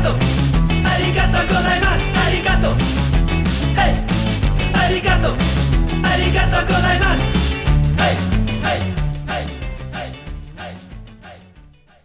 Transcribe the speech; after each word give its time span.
arigato, 0.00 0.18
arigato 0.84 1.38
gozaimasu, 1.46 2.06
arigato. 2.24 2.70
Hey, 3.74 3.94
arigato, 4.74 5.36
arigato 6.02 6.66
gozaimasu. 6.66 7.24
Hey. 7.96 8.16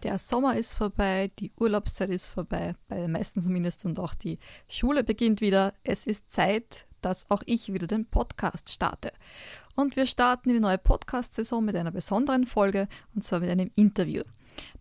Der 0.04 0.20
Sommer 0.20 0.56
ist 0.56 0.76
vorbei, 0.76 1.32
die 1.40 1.52
Urlaubszeit 1.58 2.10
ist 2.10 2.28
vorbei, 2.28 2.76
bei 2.88 2.98
den 2.98 3.12
meisten 3.12 3.42
zumindest, 3.42 3.86
und 3.86 3.98
auch 4.00 4.14
die 4.14 4.38
Schule 4.68 5.04
beginnt 5.04 5.42
wieder. 5.42 5.74
Es 5.84 6.06
ist 6.06 6.30
Zeit, 6.30 6.86
dass 7.02 7.30
auch 7.32 7.42
ich 7.46 7.74
wieder 7.74 7.88
den 7.88 8.06
Podcast 8.06 8.72
starte. 8.72 9.12
Und 9.76 9.96
wir 9.96 10.06
starten 10.06 10.50
die 10.50 10.60
neue 10.60 10.78
Podcast-Saison 10.78 11.66
mit 11.66 11.76
einer 11.76 11.92
besonderen 11.92 12.46
Folge, 12.46 12.88
und 13.16 13.24
zwar 13.24 13.40
mit 13.40 13.50
einem 13.50 13.72
Interview. 13.76 14.24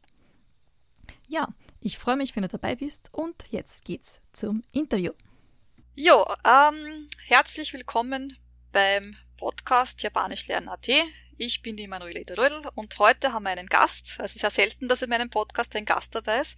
Ja, 1.28 1.48
ich 1.80 1.98
freue 1.98 2.18
mich, 2.18 2.36
wenn 2.36 2.44
du 2.44 2.50
dabei 2.50 2.76
bist 2.76 3.10
und 3.14 3.52
jetzt 3.52 3.86
geht's 3.86 4.22
zum 4.34 4.62
Interview. 4.72 5.14
Jo, 5.94 6.26
ähm, 6.46 7.10
herzlich 7.28 7.74
willkommen 7.74 8.38
beim 8.72 9.18
Podcast 9.36 10.02
Japanisch 10.02 10.48
lernen 10.48 10.70
AT. 10.70 10.88
Ich 11.38 11.62
bin 11.62 11.76
die 11.76 11.86
Manuela 11.86 12.22
Rödel 12.30 12.62
und 12.76 12.98
heute 12.98 13.34
haben 13.34 13.44
wir 13.44 13.52
einen 13.52 13.68
Gast. 13.68 14.18
Es 14.22 14.34
ist 14.34 14.40
sehr 14.40 14.52
selten, 14.52 14.88
dass 14.88 15.02
in 15.02 15.10
meinem 15.10 15.30
Podcast 15.30 15.76
ein 15.76 15.84
Gast 15.84 16.16
dabei 16.16 16.40
ist. 16.40 16.58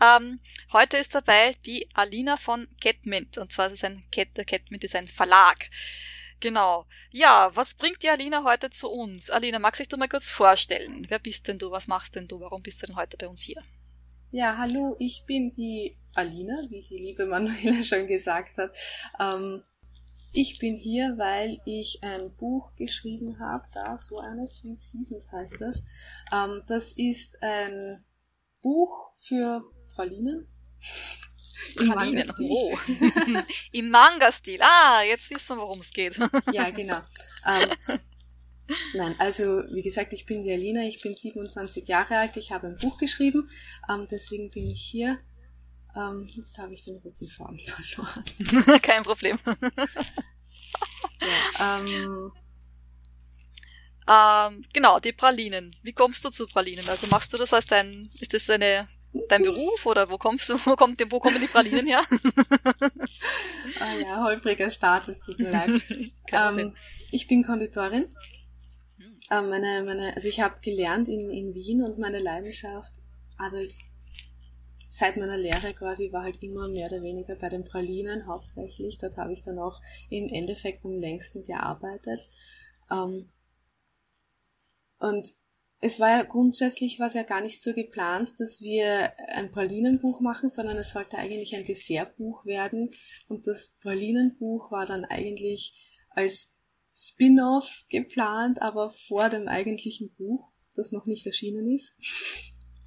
Ähm, 0.00 0.40
heute 0.72 0.96
ist 0.96 1.14
dabei 1.14 1.52
die 1.64 1.88
Alina 1.94 2.36
von 2.36 2.66
Catmint. 2.80 3.38
Und 3.38 3.52
zwar 3.52 3.66
ist 3.68 3.74
es 3.74 3.84
ein 3.84 4.02
Cat, 4.10 4.34
Catmint 4.34 4.82
ist 4.82 4.96
ein 4.96 5.06
Verlag. 5.06 5.70
Genau. 6.40 6.86
Ja, 7.12 7.52
was 7.54 7.74
bringt 7.74 8.02
die 8.02 8.08
Alina 8.10 8.42
heute 8.42 8.68
zu 8.70 8.90
uns? 8.90 9.30
Alina, 9.30 9.60
magst 9.60 9.78
du 9.78 9.84
dich 9.84 9.96
mal 9.96 10.08
kurz 10.08 10.28
vorstellen? 10.28 11.06
Wer 11.08 11.20
bist 11.20 11.46
denn 11.46 11.58
du? 11.58 11.70
Was 11.70 11.86
machst 11.86 12.16
denn 12.16 12.26
du? 12.26 12.40
Warum 12.40 12.62
bist 12.62 12.82
du 12.82 12.86
denn 12.86 12.96
heute 12.96 13.16
bei 13.16 13.28
uns 13.28 13.42
hier? 13.42 13.62
Ja, 14.32 14.56
hallo, 14.58 14.96
ich 14.98 15.22
bin 15.24 15.52
die 15.52 15.96
Alina, 16.14 16.62
wie 16.68 16.82
die 16.82 16.96
liebe 16.96 17.26
Manuela 17.26 17.82
schon 17.82 18.06
gesagt 18.06 18.56
hat. 18.58 18.74
Ähm, 19.18 19.62
ich 20.32 20.58
bin 20.58 20.76
hier, 20.76 21.14
weil 21.18 21.60
ich 21.66 21.98
ein 22.02 22.34
Buch 22.34 22.74
geschrieben 22.76 23.38
habe, 23.38 23.64
da 23.72 23.98
so 23.98 24.18
eine 24.18 24.48
Sweet 24.48 24.80
Seasons 24.80 25.30
heißt 25.30 25.60
das. 25.60 25.82
Ähm, 26.32 26.62
das 26.66 26.92
ist 26.92 27.42
ein 27.42 28.02
Buch 28.62 29.10
für 29.20 29.62
Pralinen. 29.94 30.48
Pralinen, 31.76 32.30
oh. 32.40 32.76
Im 33.72 33.90
Manga-Stil. 33.90 34.60
Ah, 34.62 35.02
jetzt 35.06 35.30
wissen 35.30 35.56
wir, 35.56 35.62
worum 35.62 35.80
es 35.80 35.92
geht. 35.92 36.18
ja, 36.52 36.70
genau. 36.70 37.02
Ähm, 37.46 37.96
nein, 38.94 39.14
also 39.18 39.62
wie 39.70 39.82
gesagt, 39.82 40.12
ich 40.12 40.26
bin 40.26 40.44
die 40.44 40.52
Alina, 40.52 40.82
ich 40.82 41.02
bin 41.02 41.14
27 41.14 41.86
Jahre 41.86 42.16
alt, 42.16 42.36
ich 42.36 42.50
habe 42.52 42.68
ein 42.68 42.78
Buch 42.78 42.98
geschrieben, 42.98 43.50
ähm, 43.88 44.08
deswegen 44.10 44.50
bin 44.50 44.66
ich 44.70 44.82
hier 44.82 45.20
ähm, 45.96 46.28
jetzt 46.34 46.58
habe 46.58 46.72
ich 46.74 46.82
den 46.82 46.96
roten 46.98 47.28
Faden 47.28 47.60
verloren. 47.60 48.24
Kein 48.82 49.02
Problem. 49.02 49.38
ja, 51.58 51.78
ähm, 51.78 52.32
ähm, 54.08 54.64
genau, 54.72 54.98
die 54.98 55.12
Pralinen. 55.12 55.76
Wie 55.82 55.92
kommst 55.92 56.24
du 56.24 56.30
zu 56.30 56.46
Pralinen? 56.46 56.88
Also 56.88 57.06
machst 57.06 57.32
du 57.32 57.38
das 57.38 57.54
als 57.54 57.66
dein, 57.66 58.10
ist 58.20 58.34
das 58.34 58.50
eine, 58.50 58.88
dein 59.28 59.42
Beruf 59.42 59.86
oder 59.86 60.10
wo 60.10 60.18
kommst 60.18 60.48
du, 60.48 60.54
wo 60.66 60.74
kommt, 60.74 61.00
wo 61.10 61.20
kommen 61.20 61.40
die 61.40 61.46
Pralinen 61.46 61.86
her? 61.86 62.02
ah 63.80 63.94
ja, 64.02 64.24
holpriger 64.24 64.70
Start, 64.70 65.08
es 65.08 65.20
tut 65.20 65.38
mir 65.38 65.50
leid. 65.50 65.70
ähm, 66.32 66.74
ich 67.10 67.28
bin 67.28 67.44
Konditorin. 67.44 68.08
Hm. 68.98 69.20
Ähm, 69.30 69.48
meine, 69.50 69.82
meine, 69.84 70.14
also 70.16 70.28
ich 70.28 70.40
habe 70.40 70.56
gelernt 70.62 71.08
in, 71.08 71.30
in 71.30 71.54
Wien 71.54 71.82
und 71.82 71.98
meine 71.98 72.18
Leidenschaft, 72.18 72.92
also 73.38 73.58
seit 74.92 75.16
meiner 75.16 75.38
Lehre 75.38 75.72
quasi 75.72 76.12
war 76.12 76.22
halt 76.22 76.42
immer 76.42 76.68
mehr 76.68 76.88
oder 76.88 77.02
weniger 77.02 77.34
bei 77.34 77.48
den 77.48 77.64
Pralinen 77.64 78.26
hauptsächlich. 78.26 78.98
Dort 78.98 79.16
habe 79.16 79.32
ich 79.32 79.42
dann 79.42 79.58
auch 79.58 79.80
im 80.10 80.28
Endeffekt 80.28 80.84
am 80.84 80.98
längsten 80.98 81.46
gearbeitet. 81.46 82.20
Ähm, 82.90 83.32
und 84.98 85.32
es 85.80 85.98
war 85.98 86.10
ja 86.10 86.22
grundsätzlich 86.22 87.00
was 87.00 87.14
ja 87.14 87.22
gar 87.22 87.40
nicht 87.40 87.62
so 87.62 87.72
geplant, 87.72 88.34
dass 88.38 88.60
wir 88.60 89.12
ein 89.28 89.50
Pralinenbuch 89.50 90.20
machen, 90.20 90.50
sondern 90.50 90.76
es 90.76 90.90
sollte 90.90 91.16
eigentlich 91.16 91.56
ein 91.56 91.64
Dessertbuch 91.64 92.44
werden. 92.44 92.90
Und 93.28 93.46
das 93.46 93.74
Pralinenbuch 93.80 94.70
war 94.70 94.84
dann 94.84 95.06
eigentlich 95.06 95.90
als 96.10 96.54
Spin-off 96.94 97.86
geplant, 97.88 98.60
aber 98.60 98.94
vor 99.08 99.30
dem 99.30 99.48
eigentlichen 99.48 100.14
Buch, 100.16 100.52
das 100.76 100.92
noch 100.92 101.06
nicht 101.06 101.26
erschienen 101.26 101.66
ist. 101.74 101.96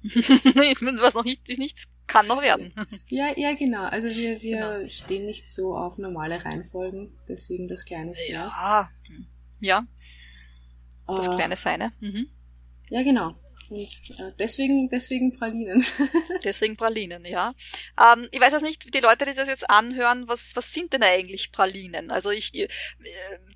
Was 1.00 1.14
noch 1.14 1.24
nicht, 1.24 1.48
nichts 1.58 1.95
kann 2.16 2.26
noch 2.26 2.42
werden. 2.42 2.72
Ja, 3.08 3.32
ja, 3.36 3.54
genau. 3.54 3.84
Also 3.84 4.08
wir, 4.08 4.40
wir 4.42 4.60
genau. 4.60 4.88
stehen 4.88 5.26
nicht 5.26 5.48
so 5.48 5.76
auf 5.76 5.98
normale 5.98 6.44
Reihenfolgen, 6.44 7.12
deswegen 7.28 7.68
das 7.68 7.84
kleine 7.84 8.14
zuerst. 8.14 8.56
Ja, 8.56 8.90
ja. 9.60 9.86
Das 11.06 11.28
äh, 11.28 11.34
kleine 11.34 11.56
Feine. 11.56 11.92
Mhm. 12.00 12.26
Ja, 12.88 13.02
genau. 13.02 13.34
Und 13.68 13.90
äh, 14.18 14.32
deswegen, 14.38 14.88
deswegen 14.88 15.36
Pralinen. 15.36 15.84
deswegen 16.44 16.76
Pralinen, 16.76 17.24
ja. 17.24 17.54
Ähm, 18.00 18.28
ich 18.30 18.40
weiß 18.40 18.52
jetzt 18.52 18.62
nicht, 18.62 18.94
die 18.94 19.00
Leute, 19.00 19.24
die 19.24 19.34
das 19.34 19.48
jetzt 19.48 19.68
anhören, 19.68 20.28
was, 20.28 20.54
was 20.54 20.72
sind 20.72 20.92
denn 20.92 21.02
eigentlich 21.02 21.50
Pralinen? 21.52 22.10
Also 22.10 22.30
ich, 22.30 22.54
äh, 22.54 22.68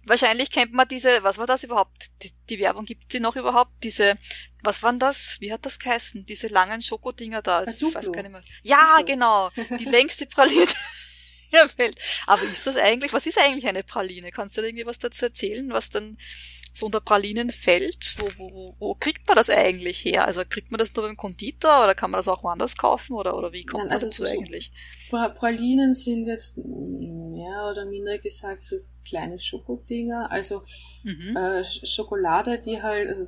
wahrscheinlich 0.04 0.50
kennt 0.50 0.72
man 0.72 0.88
diese, 0.88 1.22
was 1.22 1.38
war 1.38 1.46
das 1.46 1.64
überhaupt? 1.64 2.10
Die, 2.22 2.32
die 2.48 2.58
Werbung 2.58 2.84
gibt 2.84 3.12
sie 3.12 3.20
noch 3.20 3.36
überhaupt? 3.36 3.72
Diese, 3.84 4.16
was 4.62 4.82
waren 4.82 4.98
das? 4.98 5.36
Wie 5.40 5.52
hat 5.52 5.64
das 5.64 5.78
geheißen? 5.78 6.26
Diese 6.26 6.48
langen 6.48 6.82
Schokodinger 6.82 7.42
da. 7.42 7.58
Also, 7.58 7.88
ich 7.88 7.94
weiß 7.94 8.12
gar 8.12 8.22
nicht 8.22 8.32
mehr. 8.32 8.44
Ja, 8.62 8.98
Duplo. 8.98 9.04
genau. 9.06 9.50
Die 9.78 9.84
längste 9.90 10.26
Praline 10.26 10.66
der 11.52 11.78
Welt. 11.78 11.96
Aber 12.26 12.42
ist 12.42 12.66
das 12.66 12.76
eigentlich, 12.76 13.12
was 13.12 13.26
ist 13.26 13.38
eigentlich 13.38 13.66
eine 13.66 13.84
Praline? 13.84 14.30
Kannst 14.30 14.56
du 14.56 14.60
da 14.60 14.66
irgendwie 14.66 14.86
was 14.86 14.98
dazu 14.98 15.26
erzählen, 15.26 15.70
was 15.70 15.90
dann 15.90 16.16
so 16.72 16.86
unter 16.86 17.00
Pralinen 17.00 17.50
fällt? 17.50 18.14
Wo, 18.18 18.28
wo, 18.38 18.74
wo 18.78 18.94
kriegt 18.94 19.26
man 19.28 19.36
das 19.36 19.50
eigentlich 19.50 20.04
her? 20.04 20.24
Also 20.24 20.42
kriegt 20.48 20.70
man 20.70 20.78
das 20.78 20.94
nur 20.94 21.06
beim 21.06 21.16
Konditor 21.16 21.84
oder 21.84 21.94
kann 21.94 22.10
man 22.10 22.18
das 22.18 22.28
auch 22.28 22.42
woanders 22.42 22.76
kaufen 22.76 23.14
oder, 23.14 23.36
oder 23.36 23.52
wie 23.52 23.64
kommt 23.64 23.84
Nein, 23.84 23.92
also 23.92 24.06
man 24.06 24.10
dazu 24.10 24.24
so 24.24 24.30
eigentlich? 24.30 24.72
Pralinen 25.10 25.94
sind 25.94 26.26
jetzt 26.26 26.56
mehr 26.56 27.70
oder 27.70 27.86
minder 27.86 28.18
gesagt 28.18 28.64
so 28.64 28.76
kleine 29.04 29.38
Schokodinger, 29.38 30.30
also 30.30 30.62
mhm. 31.02 31.36
äh, 31.36 31.64
Schokolade, 31.64 32.60
die 32.60 32.80
halt, 32.80 33.08
also 33.08 33.24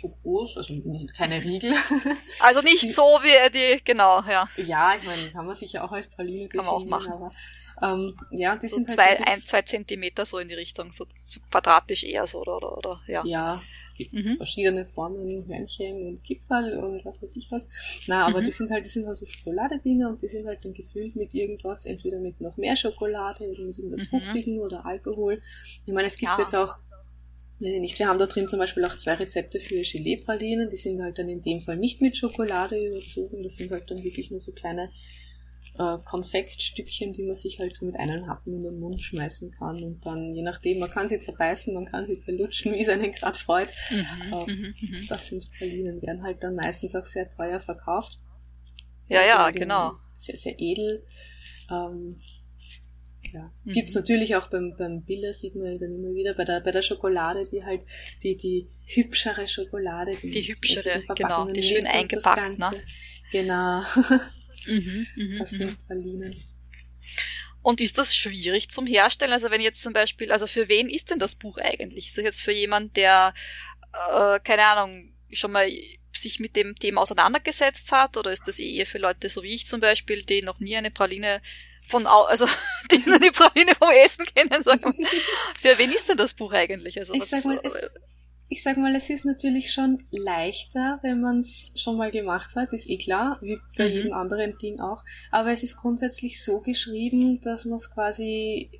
so 0.00 0.08
groß, 0.22 0.56
also 0.56 0.74
keine 1.16 1.42
Riegel. 1.42 1.74
Also 2.40 2.60
nicht 2.60 2.92
so 2.92 3.02
wie 3.02 3.50
die, 3.50 3.82
genau, 3.84 4.22
ja. 4.22 4.48
Ja, 4.56 4.94
ich 4.96 5.04
meine, 5.04 5.30
kann 5.30 5.46
man 5.46 5.54
sich 5.54 5.72
ja 5.72 5.84
auch 5.84 5.92
als 5.92 6.08
Praline 6.08 6.48
Kann 6.48 6.64
man 6.64 6.74
auch 6.74 6.84
machen. 6.84 7.12
Aber 7.12 7.30
ähm, 7.82 8.18
ja, 8.30 8.56
die 8.56 8.66
so 8.66 8.76
sind 8.76 8.90
zwei, 8.90 9.16
halt 9.16 9.26
ein, 9.26 9.42
zwei 9.44 9.62
Zentimeter 9.62 10.24
so 10.24 10.38
in 10.38 10.48
die 10.48 10.54
Richtung, 10.54 10.92
so, 10.92 11.06
so 11.24 11.40
quadratisch 11.50 12.04
eher 12.04 12.26
so, 12.26 12.40
oder, 12.40 12.56
oder, 12.56 12.76
oder 12.76 13.00
ja. 13.06 13.22
Ja, 13.24 13.62
gibt 13.98 14.12
mhm. 14.14 14.36
verschiedene 14.36 14.86
Formen, 14.86 15.46
Hörnchen 15.46 16.06
und 16.06 16.24
Kipferl 16.24 16.78
und 16.78 17.04
was 17.04 17.20
weiß 17.20 17.36
ich 17.36 17.50
was. 17.50 17.68
Na, 18.06 18.26
aber 18.26 18.40
mhm. 18.40 18.44
die 18.44 18.50
sind 18.52 18.70
halt, 18.70 18.84
die 18.86 18.88
sind 18.88 19.06
halt 19.06 19.18
so 19.18 19.26
Schokoladedinger 19.26 20.08
und 20.08 20.22
die 20.22 20.28
sind 20.28 20.46
halt 20.46 20.64
dann 20.64 20.72
gefüllt 20.72 21.16
mit 21.16 21.34
irgendwas, 21.34 21.84
entweder 21.84 22.18
mit 22.20 22.40
noch 22.40 22.56
mehr 22.56 22.76
Schokolade 22.76 23.44
oder 23.50 23.62
mit 23.62 23.76
irgendwas 23.76 24.10
mhm. 24.10 24.20
Fruchtigen 24.20 24.60
oder 24.60 24.86
Alkohol. 24.86 25.42
Ich 25.84 25.92
meine, 25.92 26.06
es 26.06 26.16
gibt 26.16 26.32
ja. 26.32 26.38
jetzt 26.38 26.54
auch 26.54 26.78
nicht, 27.60 27.98
wir 27.98 28.06
haben 28.06 28.20
da 28.20 28.26
drin 28.26 28.46
zum 28.46 28.60
Beispiel 28.60 28.84
auch 28.84 28.96
zwei 28.96 29.14
Rezepte 29.14 29.58
für 29.58 29.82
Gelee-Pralinen, 29.82 30.70
die 30.70 30.76
sind 30.76 31.02
halt 31.02 31.18
dann 31.18 31.28
in 31.28 31.42
dem 31.42 31.60
Fall 31.60 31.76
nicht 31.76 32.00
mit 32.00 32.16
Schokolade 32.16 32.78
überzogen, 32.78 33.42
das 33.42 33.56
sind 33.56 33.72
halt 33.72 33.90
dann 33.90 34.04
wirklich 34.04 34.30
nur 34.30 34.38
so 34.38 34.52
kleine 34.52 34.92
äh, 35.78 35.98
Konfektstückchen, 36.04 37.12
die 37.12 37.22
man 37.22 37.34
sich 37.34 37.58
halt 37.60 37.76
so 37.76 37.86
mit 37.86 37.96
einem 37.96 38.26
Happen 38.26 38.54
in 38.54 38.64
den 38.64 38.80
Mund 38.80 39.02
schmeißen 39.02 39.52
kann 39.52 39.82
und 39.82 40.04
dann, 40.04 40.34
je 40.34 40.42
nachdem, 40.42 40.80
man 40.80 40.90
kann 40.90 41.08
sie 41.08 41.20
zerbeißen, 41.20 41.72
man 41.72 41.86
kann 41.86 42.06
sie 42.06 42.18
zerlutschen, 42.18 42.72
wie 42.74 42.80
es 42.80 42.88
einen 42.88 43.12
gerade 43.12 43.38
freut. 43.38 43.68
Mhm, 43.90 44.32
äh, 44.32 44.52
mhm, 44.52 45.06
das 45.08 45.28
sind 45.28 45.48
Pralinen, 45.56 46.02
werden 46.02 46.22
halt 46.24 46.42
dann 46.42 46.56
meistens 46.56 46.94
auch 46.94 47.06
sehr 47.06 47.30
teuer 47.30 47.60
verkauft. 47.60 48.18
Ja, 49.08 49.24
ja, 49.24 49.50
genau. 49.50 49.92
Sehr, 50.12 50.36
sehr 50.36 50.54
edel. 50.58 51.04
Ähm, 51.70 52.20
ja. 53.32 53.52
Mhm. 53.64 53.72
Gibt's 53.72 53.94
natürlich 53.94 54.36
auch 54.36 54.48
beim, 54.48 54.74
beim 54.76 55.04
Biller, 55.04 55.32
sieht 55.32 55.54
man 55.54 55.72
ja 55.72 55.78
dann 55.78 55.94
immer 55.94 56.14
wieder, 56.14 56.34
bei 56.34 56.44
der, 56.44 56.60
bei 56.60 56.72
der 56.72 56.82
Schokolade, 56.82 57.46
die 57.46 57.64
halt, 57.64 57.82
die, 58.22 58.36
die 58.36 58.68
hübschere 58.84 59.46
Schokolade. 59.46 60.16
Die, 60.16 60.30
die 60.30 60.42
hübschere, 60.42 61.02
genau, 61.14 61.50
die 61.50 61.62
schön 61.62 61.86
eingepackt, 61.86 62.58
ne? 62.58 62.70
Genau. 63.30 63.82
Mhm, 64.66 65.06
mh, 65.16 65.38
das 65.38 65.50
sind 65.50 65.86
Pralinen. 65.86 66.44
Und 67.62 67.80
ist 67.80 67.98
das 67.98 68.14
schwierig 68.14 68.70
zum 68.70 68.86
Herstellen? 68.86 69.32
Also 69.32 69.50
wenn 69.50 69.60
jetzt 69.60 69.82
zum 69.82 69.92
Beispiel, 69.92 70.32
also 70.32 70.46
für 70.46 70.68
wen 70.68 70.88
ist 70.88 71.10
denn 71.10 71.18
das 71.18 71.34
Buch 71.34 71.58
eigentlich? 71.58 72.06
Ist 72.06 72.16
das 72.16 72.24
jetzt 72.24 72.40
für 72.40 72.52
jemand, 72.52 72.96
der, 72.96 73.34
äh, 73.92 74.40
keine 74.40 74.64
Ahnung, 74.64 75.12
schon 75.32 75.52
mal 75.52 75.70
sich 76.12 76.40
mit 76.40 76.56
dem 76.56 76.76
Thema 76.76 77.02
auseinandergesetzt 77.02 77.92
hat? 77.92 78.16
Oder 78.16 78.32
ist 78.32 78.46
das 78.46 78.58
eher 78.58 78.86
für 78.86 78.98
Leute 78.98 79.28
so 79.28 79.42
wie 79.42 79.54
ich 79.54 79.66
zum 79.66 79.80
Beispiel, 79.80 80.22
die 80.22 80.42
noch 80.42 80.60
nie 80.60 80.76
eine 80.76 80.90
Praline 80.90 81.42
von, 81.86 82.06
also 82.06 82.46
die 82.90 82.98
nur 83.06 83.18
die 83.18 83.30
Praline 83.30 83.74
vom 83.74 83.90
Essen 83.90 84.24
kennen? 84.34 84.62
Sagen. 84.62 84.94
für 85.58 85.76
wen 85.78 85.92
ist 85.92 86.08
denn 86.08 86.16
das 86.16 86.34
Buch 86.34 86.52
eigentlich? 86.52 86.98
Also 86.98 87.14
ich 87.14 87.20
was, 87.20 87.44
mal, 87.44 87.60
es, 87.62 87.72
ich 88.50 88.62
sag 88.62 88.78
mal, 88.78 88.94
es 88.94 89.10
ist 89.10 89.26
natürlich 89.26 89.72
schon 89.72 90.04
leichter, 90.10 90.98
wenn 91.02 91.20
man 91.20 91.40
es 91.40 91.72
schon 91.76 91.98
mal 91.98 92.10
gemacht 92.10 92.56
hat, 92.56 92.72
ist 92.72 92.88
eh 92.88 92.96
klar, 92.96 93.38
wie 93.42 93.58
bei 93.76 93.88
mhm. 93.88 93.94
jedem 93.94 94.12
anderen 94.14 94.56
Ding 94.56 94.80
auch. 94.80 95.04
Aber 95.30 95.52
es 95.52 95.62
ist 95.62 95.76
grundsätzlich 95.76 96.42
so 96.42 96.60
geschrieben, 96.60 97.40
dass 97.42 97.66
man 97.66 97.76
es 97.76 97.90
quasi 97.90 98.70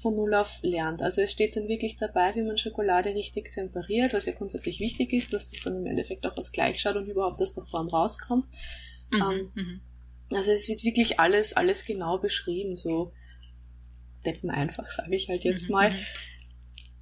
von 0.00 0.16
Null 0.16 0.34
auf 0.34 0.58
lernt. 0.62 1.02
Also 1.02 1.20
es 1.20 1.30
steht 1.30 1.56
dann 1.56 1.68
wirklich 1.68 1.96
dabei, 1.96 2.34
wie 2.34 2.42
man 2.42 2.58
Schokolade 2.58 3.14
richtig 3.14 3.52
temperiert, 3.52 4.12
was 4.12 4.26
ja 4.26 4.32
grundsätzlich 4.32 4.80
wichtig 4.80 5.12
ist, 5.12 5.32
dass 5.32 5.46
das 5.46 5.60
dann 5.60 5.76
im 5.76 5.86
Endeffekt 5.86 6.26
auch 6.26 6.36
was 6.36 6.52
gleich 6.52 6.80
schaut 6.80 6.96
und 6.96 7.06
überhaupt 7.06 7.40
aus 7.40 7.52
der 7.52 7.64
Form 7.64 7.88
rauskommt. 7.88 8.46
Mhm, 9.12 9.22
ähm, 9.22 9.50
mhm. 9.54 9.80
also 10.30 10.50
es 10.50 10.68
wird 10.68 10.82
wirklich 10.82 11.20
alles, 11.20 11.52
alles 11.52 11.84
genau 11.84 12.18
beschrieben, 12.18 12.76
so 12.76 13.12
deppen 14.24 14.50
einfach, 14.50 14.90
sage 14.90 15.14
ich 15.14 15.28
halt 15.28 15.44
jetzt 15.44 15.68
mhm, 15.68 15.72
mal. 15.72 15.92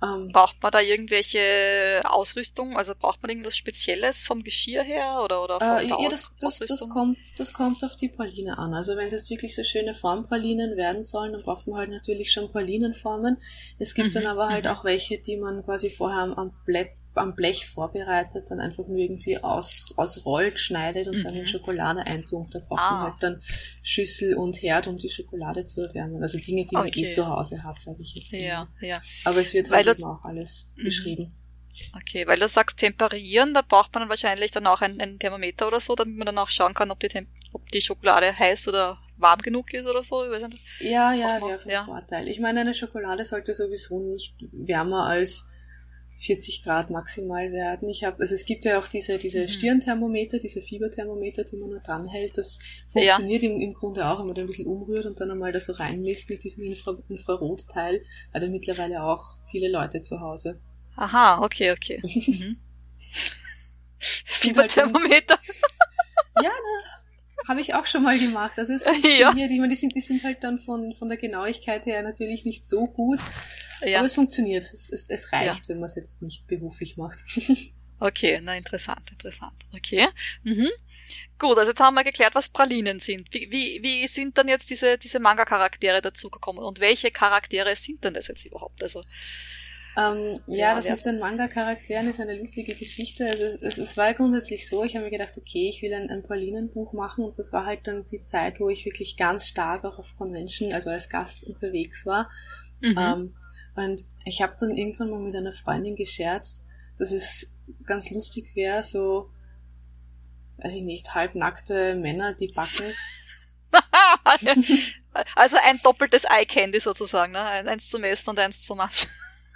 Ähm, 0.00 0.30
braucht 0.32 0.62
man 0.62 0.70
da 0.70 0.80
irgendwelche 0.80 2.02
Ausrüstung? 2.04 2.76
Also 2.76 2.94
braucht 2.98 3.20
man 3.22 3.30
irgendwas 3.30 3.56
Spezielles 3.56 4.22
vom 4.22 4.44
Geschirr 4.44 4.82
her 4.82 5.20
oder, 5.24 5.42
oder 5.42 5.58
von 5.58 5.68
äh, 5.78 5.86
der 5.86 6.00
ja, 6.00 6.08
das, 6.08 6.30
das, 6.38 6.58
das, 6.60 6.88
kommt, 6.88 7.18
das 7.36 7.52
kommt 7.52 7.82
auf 7.82 7.96
die 7.96 8.08
Praline 8.08 8.58
an. 8.58 8.74
Also 8.74 8.96
wenn 8.96 9.08
es 9.08 9.12
jetzt 9.12 9.30
wirklich 9.30 9.56
so 9.56 9.64
schöne 9.64 9.94
Formpralinen 9.94 10.76
werden 10.76 11.02
sollen, 11.02 11.32
dann 11.32 11.42
braucht 11.42 11.66
man 11.66 11.80
halt 11.80 11.90
natürlich 11.90 12.32
schon 12.32 12.50
Pralinenformen. 12.52 13.38
Es 13.80 13.94
gibt 13.94 14.10
mhm, 14.10 14.14
dann 14.14 14.26
aber 14.26 14.48
halt 14.48 14.66
mhm. 14.66 14.70
auch 14.70 14.84
welche, 14.84 15.18
die 15.18 15.36
man 15.36 15.64
quasi 15.64 15.90
vorher 15.90 16.20
am, 16.20 16.34
am 16.34 16.52
Blatt 16.64 16.90
am 17.20 17.34
Blech 17.34 17.66
vorbereitet, 17.66 18.46
dann 18.50 18.60
einfach 18.60 18.86
nur 18.86 18.98
irgendwie 18.98 19.38
aus, 19.38 19.92
ausrollt, 19.96 20.58
schneidet 20.58 21.08
und 21.08 21.18
mhm. 21.18 21.22
dann 21.24 21.34
in. 21.34 21.48
Schokolade 21.48 22.00
eintunkt. 22.00 22.54
Da 22.54 22.58
braucht 22.60 22.80
ah. 22.80 22.92
man 22.92 23.02
halt 23.10 23.22
dann 23.22 23.42
Schüssel 23.82 24.34
und 24.34 24.60
Herd, 24.62 24.86
um 24.86 24.98
die 24.98 25.10
Schokolade 25.10 25.64
zu 25.64 25.82
erwärmen. 25.82 26.22
Also 26.22 26.38
Dinge, 26.38 26.66
die 26.66 26.76
okay. 26.76 27.02
man 27.02 27.10
eh 27.10 27.14
zu 27.14 27.26
Hause 27.26 27.62
hat, 27.64 27.80
sage 27.80 28.02
ich 28.02 28.14
jetzt. 28.14 28.32
Ja, 28.32 28.68
ja. 28.80 29.00
Aber 29.24 29.40
es 29.40 29.54
wird 29.54 29.70
halt 29.70 29.86
eben 29.86 30.04
auch 30.04 30.22
alles 30.24 30.72
mhm. 30.76 30.84
beschrieben. 30.84 31.34
Okay, 31.96 32.26
weil 32.26 32.38
du 32.38 32.48
sagst 32.48 32.80
temperieren, 32.80 33.54
da 33.54 33.62
braucht 33.62 33.94
man 33.94 34.02
dann 34.02 34.08
wahrscheinlich 34.08 34.50
dann 34.50 34.66
auch 34.66 34.80
ein, 34.80 35.00
ein 35.00 35.18
Thermometer 35.18 35.68
oder 35.68 35.80
so, 35.80 35.94
damit 35.94 36.16
man 36.16 36.26
dann 36.26 36.38
auch 36.38 36.48
schauen 36.48 36.74
kann, 36.74 36.90
ob 36.90 37.00
die, 37.00 37.08
ob 37.52 37.68
die 37.68 37.80
Schokolade 37.80 38.36
heiß 38.36 38.68
oder 38.68 38.98
warm 39.16 39.40
genug 39.40 39.72
ist 39.74 39.86
oder 39.86 40.02
so. 40.02 40.24
Ich 40.24 40.30
weiß 40.30 40.48
nicht. 40.48 40.62
Ja, 40.80 41.12
ja, 41.12 41.40
wäre 41.40 41.58
von 41.58 41.70
ja. 41.70 41.84
Vorteil. 41.84 42.28
Ich 42.28 42.40
meine, 42.40 42.60
eine 42.60 42.74
Schokolade 42.74 43.24
sollte 43.24 43.54
sowieso 43.54 44.00
nicht 44.00 44.34
wärmer 44.52 45.06
als 45.06 45.44
40 46.18 46.64
Grad 46.64 46.90
maximal 46.90 47.52
werden. 47.52 47.88
Ich 47.88 48.04
habe, 48.04 48.20
also 48.20 48.34
es 48.34 48.44
gibt 48.44 48.64
ja 48.64 48.80
auch 48.80 48.88
diese, 48.88 49.18
diese 49.18 49.42
mhm. 49.42 49.48
Stirnthermometer, 49.48 50.38
diese 50.38 50.60
Fieberthermometer, 50.60 51.44
die 51.44 51.56
man 51.56 51.70
nur 51.70 51.80
dranhält. 51.80 52.36
Das 52.36 52.58
funktioniert 52.92 53.42
ja. 53.42 53.50
im, 53.50 53.60
im 53.60 53.72
Grunde 53.72 54.06
auch, 54.06 54.18
wenn 54.18 54.26
man 54.26 54.34
da 54.34 54.42
ein 54.42 54.48
bisschen 54.48 54.66
umrührt 54.66 55.06
und 55.06 55.20
dann 55.20 55.30
einmal 55.30 55.52
da 55.52 55.60
so 55.60 55.72
reinmisst 55.72 56.28
mit 56.28 56.42
diesem 56.44 56.64
Infra 56.64 56.96
Infrarotteil. 57.08 58.04
Hat 58.34 58.42
er 58.42 58.48
mittlerweile 58.48 59.04
auch 59.04 59.24
viele 59.50 59.70
Leute 59.70 60.02
zu 60.02 60.20
Hause. 60.20 60.60
Aha, 60.96 61.42
okay, 61.44 61.72
okay. 61.72 62.02
Mhm. 62.26 62.58
Fieberthermometer. 64.00 65.38
ja, 66.42 66.50
habe 67.48 67.60
ich 67.60 67.74
auch 67.74 67.86
schon 67.86 68.02
mal 68.02 68.18
gemacht. 68.18 68.58
Also 68.58 68.74
es 68.74 68.84
funktioniert. 68.84 69.34
Ja. 69.34 69.46
Ich 69.46 69.58
meine, 69.58 69.68
die 69.68 69.74
sind, 69.74 69.94
die 69.96 70.00
sind 70.00 70.22
halt 70.22 70.44
dann 70.44 70.60
von, 70.60 70.94
von 70.94 71.08
der 71.08 71.18
Genauigkeit 71.18 71.86
her 71.86 72.02
natürlich 72.02 72.44
nicht 72.44 72.64
so 72.64 72.86
gut. 72.86 73.18
Ja. 73.84 73.98
Aber 73.98 74.06
es 74.06 74.14
funktioniert. 74.14 74.64
Es, 74.72 74.90
es, 74.90 75.08
es 75.08 75.32
reicht, 75.32 75.66
ja. 75.66 75.68
wenn 75.68 75.80
man 75.80 75.88
es 75.88 75.94
jetzt 75.94 76.22
nicht 76.22 76.46
beruflich 76.46 76.96
macht. 76.96 77.18
okay, 78.00 78.40
na 78.42 78.56
interessant, 78.56 79.10
interessant. 79.10 79.54
Okay. 79.74 80.06
Mhm. 80.42 80.68
Gut, 81.38 81.56
also 81.56 81.70
jetzt 81.70 81.80
haben 81.80 81.94
wir 81.94 82.04
geklärt, 82.04 82.34
was 82.34 82.48
Pralinen 82.48 83.00
sind. 83.00 83.32
Wie, 83.32 83.50
wie, 83.50 83.82
wie 83.82 84.06
sind 84.06 84.36
dann 84.36 84.48
jetzt 84.48 84.70
diese, 84.70 84.98
diese 84.98 85.20
Manga-Charaktere 85.20 86.02
dazugekommen 86.02 86.62
und 86.62 86.80
welche 86.80 87.10
Charaktere 87.10 87.74
sind 87.76 88.04
denn 88.04 88.14
das 88.14 88.28
jetzt 88.28 88.44
überhaupt? 88.44 88.82
Also, 88.82 89.02
ähm, 89.98 90.40
ja, 90.46 90.56
ja, 90.56 90.74
das 90.76 90.88
mit 90.88 91.04
den 91.04 91.18
Manga-Charakteren 91.18 92.08
ist 92.08 92.20
eine 92.20 92.38
lustige 92.38 92.74
Geschichte. 92.74 93.26
Also 93.26 93.44
es, 93.62 93.78
es 93.78 93.96
war 93.96 94.14
grundsätzlich 94.14 94.68
so, 94.68 94.84
ich 94.84 94.94
habe 94.94 95.06
mir 95.06 95.10
gedacht, 95.10 95.36
okay, 95.36 95.68
ich 95.68 95.82
will 95.82 95.92
ein, 95.92 96.08
ein 96.08 96.22
Pralinenbuch 96.22 96.92
machen 96.92 97.24
und 97.24 97.38
das 97.38 97.52
war 97.52 97.66
halt 97.66 97.86
dann 97.88 98.06
die 98.06 98.22
Zeit, 98.22 98.60
wo 98.60 98.68
ich 98.68 98.84
wirklich 98.84 99.16
ganz 99.16 99.48
stark 99.48 99.84
auch 99.84 99.98
auf 99.98 100.06
Convention, 100.16 100.72
also 100.72 100.90
als 100.90 101.08
Gast 101.08 101.42
unterwegs 101.44 102.06
war. 102.06 102.30
Mhm. 102.80 102.96
Ähm, 102.98 103.34
und 103.78 104.04
ich 104.24 104.42
habe 104.42 104.56
dann 104.58 104.76
irgendwann 104.76 105.10
mal 105.10 105.20
mit 105.20 105.36
einer 105.36 105.52
Freundin 105.52 105.94
gescherzt, 105.94 106.64
dass 106.98 107.12
es 107.12 107.48
ganz 107.86 108.10
lustig 108.10 108.50
wäre, 108.56 108.82
so, 108.82 109.30
weiß 110.56 110.74
ich 110.74 110.82
nicht, 110.82 111.14
halbnackte 111.14 111.94
Männer, 111.94 112.34
die 112.34 112.48
backen. 112.48 112.92
also 115.36 115.56
ein 115.64 115.78
doppeltes 115.84 116.24
Eye 116.24 116.44
Candy 116.44 116.80
sozusagen, 116.80 117.32
ne? 117.32 117.40
Eins 117.40 117.88
zum 117.88 118.02
Essen 118.02 118.30
und 118.30 118.38
eins 118.40 118.62
zum 118.62 118.78
Matsch. 118.78 119.06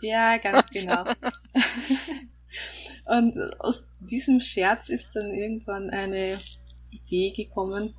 Ja, 0.02 0.36
ganz 0.36 0.70
genau. 0.70 1.04
und 3.06 3.60
aus 3.60 3.84
diesem 4.00 4.40
Scherz 4.40 4.88
ist 4.88 5.10
dann 5.14 5.32
irgendwann 5.32 5.90
eine 5.90 6.40
Idee 6.90 7.32
gekommen, 7.32 7.96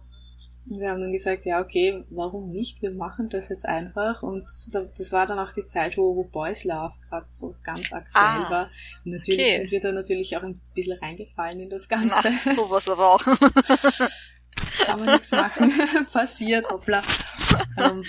wir 0.66 0.90
haben 0.90 1.02
dann 1.02 1.12
gesagt, 1.12 1.46
ja, 1.46 1.60
okay, 1.62 2.04
warum 2.10 2.50
nicht? 2.50 2.82
Wir 2.82 2.92
machen 2.92 3.30
das 3.30 3.50
jetzt 3.50 3.66
einfach. 3.66 4.24
Und 4.24 4.46
das 4.72 5.12
war 5.12 5.28
dann 5.28 5.40
auch 5.40 5.52
die 5.52 5.66
Zeit, 5.66 5.98
wo, 5.98 6.16
wo 6.16 6.24
Boys 6.24 6.64
Love 6.64 6.94
gerade 7.10 7.26
so 7.30 7.56
ganz 7.64 7.92
aktuell 7.92 8.12
ah, 8.14 8.50
war. 8.50 8.72
Und 9.04 9.12
natürlich 9.12 9.42
okay. 9.42 9.58
sind 9.58 9.72
wir 9.72 9.80
da 9.82 9.92
natürlich 9.92 10.38
auch 10.38 10.44
ein 10.44 10.62
bisschen 10.74 10.98
reingefallen 11.00 11.60
in 11.60 11.70
das 11.70 11.90
Ganze. 11.90 12.16
Ach, 12.16 12.24
sowas 12.26 12.88
aber 12.88 13.14
auch. 13.14 13.24
Kann 14.86 15.00
man 15.00 15.10
nichts 15.10 15.32
machen. 15.32 15.72
Passiert, 16.14 16.70
hoppla. 16.70 17.04
Ähm, 17.78 18.04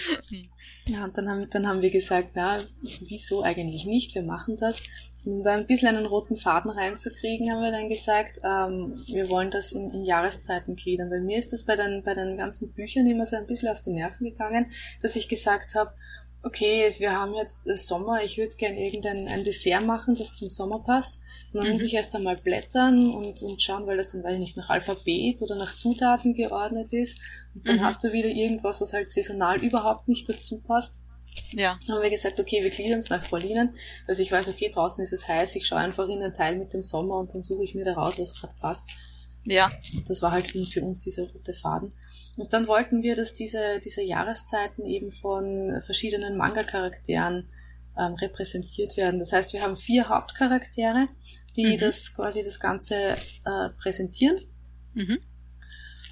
ja, 0.86 1.04
und 1.04 1.16
dann 1.18 1.28
haben, 1.28 1.50
dann 1.50 1.66
haben 1.66 1.82
wir 1.82 1.90
gesagt, 1.90 2.30
na, 2.34 2.62
wieso 3.00 3.42
eigentlich 3.42 3.84
nicht? 3.84 4.14
Wir 4.14 4.22
machen 4.22 4.56
das. 4.58 4.82
Um 5.24 5.42
da 5.42 5.54
ein 5.54 5.66
bisschen 5.66 5.88
einen 5.88 6.06
roten 6.06 6.36
Faden 6.36 6.70
reinzukriegen, 6.70 7.50
haben 7.50 7.62
wir 7.62 7.70
dann 7.70 7.88
gesagt, 7.88 8.40
ähm, 8.44 9.04
wir 9.06 9.28
wollen 9.28 9.50
das 9.50 9.72
in, 9.72 9.90
in 9.90 10.04
Jahreszeiten 10.04 10.76
gliedern. 10.76 11.10
Weil 11.10 11.22
mir 11.22 11.38
ist 11.38 11.52
das 11.52 11.64
bei 11.64 11.76
den, 11.76 12.02
bei 12.02 12.14
den 12.14 12.36
ganzen 12.36 12.72
Büchern 12.72 13.06
immer 13.06 13.24
so 13.24 13.36
ein 13.36 13.46
bisschen 13.46 13.70
auf 13.70 13.80
die 13.80 13.92
Nerven 13.92 14.28
gegangen, 14.28 14.70
dass 15.00 15.16
ich 15.16 15.28
gesagt 15.28 15.74
habe, 15.74 15.94
okay, 16.44 16.92
wir 16.98 17.12
haben 17.12 17.34
jetzt 17.34 17.62
Sommer, 17.86 18.22
ich 18.22 18.36
würde 18.36 18.54
gerne 18.56 18.78
irgendein 18.78 19.26
ein 19.28 19.44
Dessert 19.44 19.84
machen, 19.84 20.14
das 20.14 20.34
zum 20.34 20.50
Sommer 20.50 20.78
passt. 20.80 21.20
Und 21.52 21.58
dann 21.58 21.66
mhm. 21.66 21.72
muss 21.72 21.82
ich 21.82 21.94
erst 21.94 22.14
einmal 22.14 22.36
blättern 22.36 23.12
und, 23.14 23.42
und 23.42 23.62
schauen, 23.62 23.86
weil 23.86 23.96
das 23.96 24.12
dann, 24.12 24.22
weiß 24.22 24.34
ich 24.34 24.40
nicht, 24.40 24.56
nach 24.56 24.68
Alphabet 24.68 25.40
oder 25.42 25.56
nach 25.56 25.74
Zutaten 25.74 26.34
geordnet 26.34 26.92
ist. 26.92 27.18
Und 27.54 27.66
dann 27.66 27.76
mhm. 27.76 27.84
hast 27.84 28.04
du 28.04 28.12
wieder 28.12 28.28
irgendwas, 28.28 28.80
was 28.80 28.92
halt 28.92 29.10
saisonal 29.10 29.62
überhaupt 29.64 30.06
nicht 30.06 30.28
dazu 30.28 30.60
passt. 30.60 31.00
Ja. 31.52 31.78
Dann 31.86 31.96
haben 31.96 32.02
wir 32.02 32.10
gesagt, 32.10 32.40
okay, 32.40 32.62
wir 32.62 32.70
gliedern 32.70 32.98
es 32.98 33.10
nach 33.10 33.28
Pralinen, 33.28 33.74
dass 34.06 34.18
ich 34.18 34.30
weiß, 34.30 34.48
okay, 34.48 34.70
draußen 34.72 35.02
ist 35.02 35.12
es 35.12 35.28
heiß, 35.28 35.54
ich 35.56 35.66
schaue 35.66 35.78
einfach 35.78 36.08
in 36.08 36.20
den 36.20 36.32
Teil 36.32 36.56
mit 36.56 36.72
dem 36.72 36.82
Sommer 36.82 37.18
und 37.18 37.34
dann 37.34 37.42
suche 37.42 37.64
ich 37.64 37.74
mir 37.74 37.84
da 37.84 37.94
raus, 37.94 38.14
was 38.18 38.34
gerade 38.34 38.54
passt. 38.60 38.84
Ja. 39.44 39.70
Das 40.08 40.22
war 40.22 40.32
halt 40.32 40.48
für 40.48 40.82
uns 40.82 41.00
dieser 41.00 41.24
rote 41.24 41.54
Faden. 41.54 41.92
Und 42.36 42.52
dann 42.52 42.66
wollten 42.66 43.02
wir, 43.02 43.14
dass 43.14 43.34
diese, 43.34 43.78
diese 43.84 44.02
Jahreszeiten 44.02 44.84
eben 44.84 45.12
von 45.12 45.80
verschiedenen 45.82 46.36
Manga-Charakteren 46.36 47.48
ähm, 47.96 48.14
repräsentiert 48.14 48.96
werden. 48.96 49.20
Das 49.20 49.32
heißt, 49.32 49.52
wir 49.52 49.62
haben 49.62 49.76
vier 49.76 50.08
Hauptcharaktere, 50.08 51.08
die 51.56 51.74
mhm. 51.74 51.78
das 51.78 52.14
quasi 52.14 52.42
das 52.42 52.58
Ganze 52.58 53.16
äh, 53.44 53.68
präsentieren. 53.80 54.40
Mhm. 54.94 55.18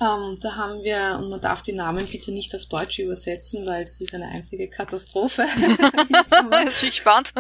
Ähm, 0.03 0.39
da 0.41 0.57
haben 0.57 0.83
wir, 0.83 1.19
und 1.21 1.31
man 1.31 1.41
darf 1.41 1.63
die 1.63 1.73
Namen 1.73 2.09
bitte 2.11 2.33
nicht 2.33 2.55
auf 2.57 2.67
Deutsch 2.67 2.99
übersetzen, 2.99 3.65
weil 3.67 3.85
das 3.85 4.01
ist 4.01 4.13
eine 4.15 4.27
einzige 4.27 4.69
Katastrophe. 4.69 5.43
Jetzt 5.57 6.51
bin 6.51 6.69
ich 6.69 6.81
gespannt. 6.81 7.33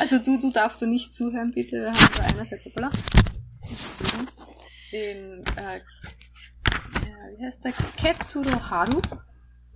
Also 0.00 0.18
du, 0.18 0.38
du 0.38 0.50
darfst 0.50 0.82
da 0.82 0.86
nicht 0.86 1.14
zuhören, 1.14 1.52
bitte. 1.52 1.76
Wir 1.76 1.92
haben 1.92 2.14
da 2.16 2.22
einerseits 2.24 2.64
den, 4.92 5.44
äh, 5.56 5.80
wie 7.36 7.46
heißt 7.46 7.64
der? 7.64 7.72
Ketsuro 7.96 8.68
Haru. 8.68 9.00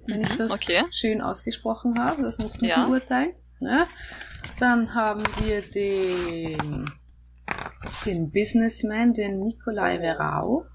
Wenn 0.06 0.18
mhm, 0.18 0.24
ich 0.26 0.36
das 0.36 0.50
okay. 0.50 0.82
schön 0.90 1.20
ausgesprochen 1.20 1.98
habe, 1.98 2.22
das 2.22 2.38
musst 2.38 2.60
du 2.60 2.66
ja. 2.66 2.86
beurteilen. 2.86 3.34
Ne? 3.60 3.86
Dann 4.58 4.92
haben 4.94 5.22
wir 5.40 5.62
den, 5.62 6.90
den 8.04 8.30
Businessman, 8.32 9.14
den 9.14 9.38
Nikolai 9.40 10.00
Verao. 10.00 10.66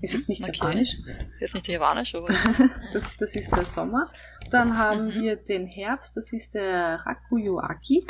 Ist 0.00 0.14
jetzt 0.14 0.28
nicht 0.28 0.42
okay. 0.42 0.52
Japanisch. 0.52 0.96
Ist 1.38 1.54
nicht 1.54 1.68
Japanisch, 1.68 2.14
aber. 2.14 2.28
das, 2.92 3.16
das 3.18 3.36
ist 3.36 3.54
der 3.54 3.66
Sommer. 3.66 4.10
Dann 4.50 4.76
haben 4.76 5.06
mhm. 5.06 5.20
wir 5.20 5.36
den 5.36 5.66
Herbst, 5.66 6.16
das 6.16 6.32
ist 6.32 6.54
der 6.54 7.00
Rakuyo 7.04 7.58
Aki. 7.58 8.06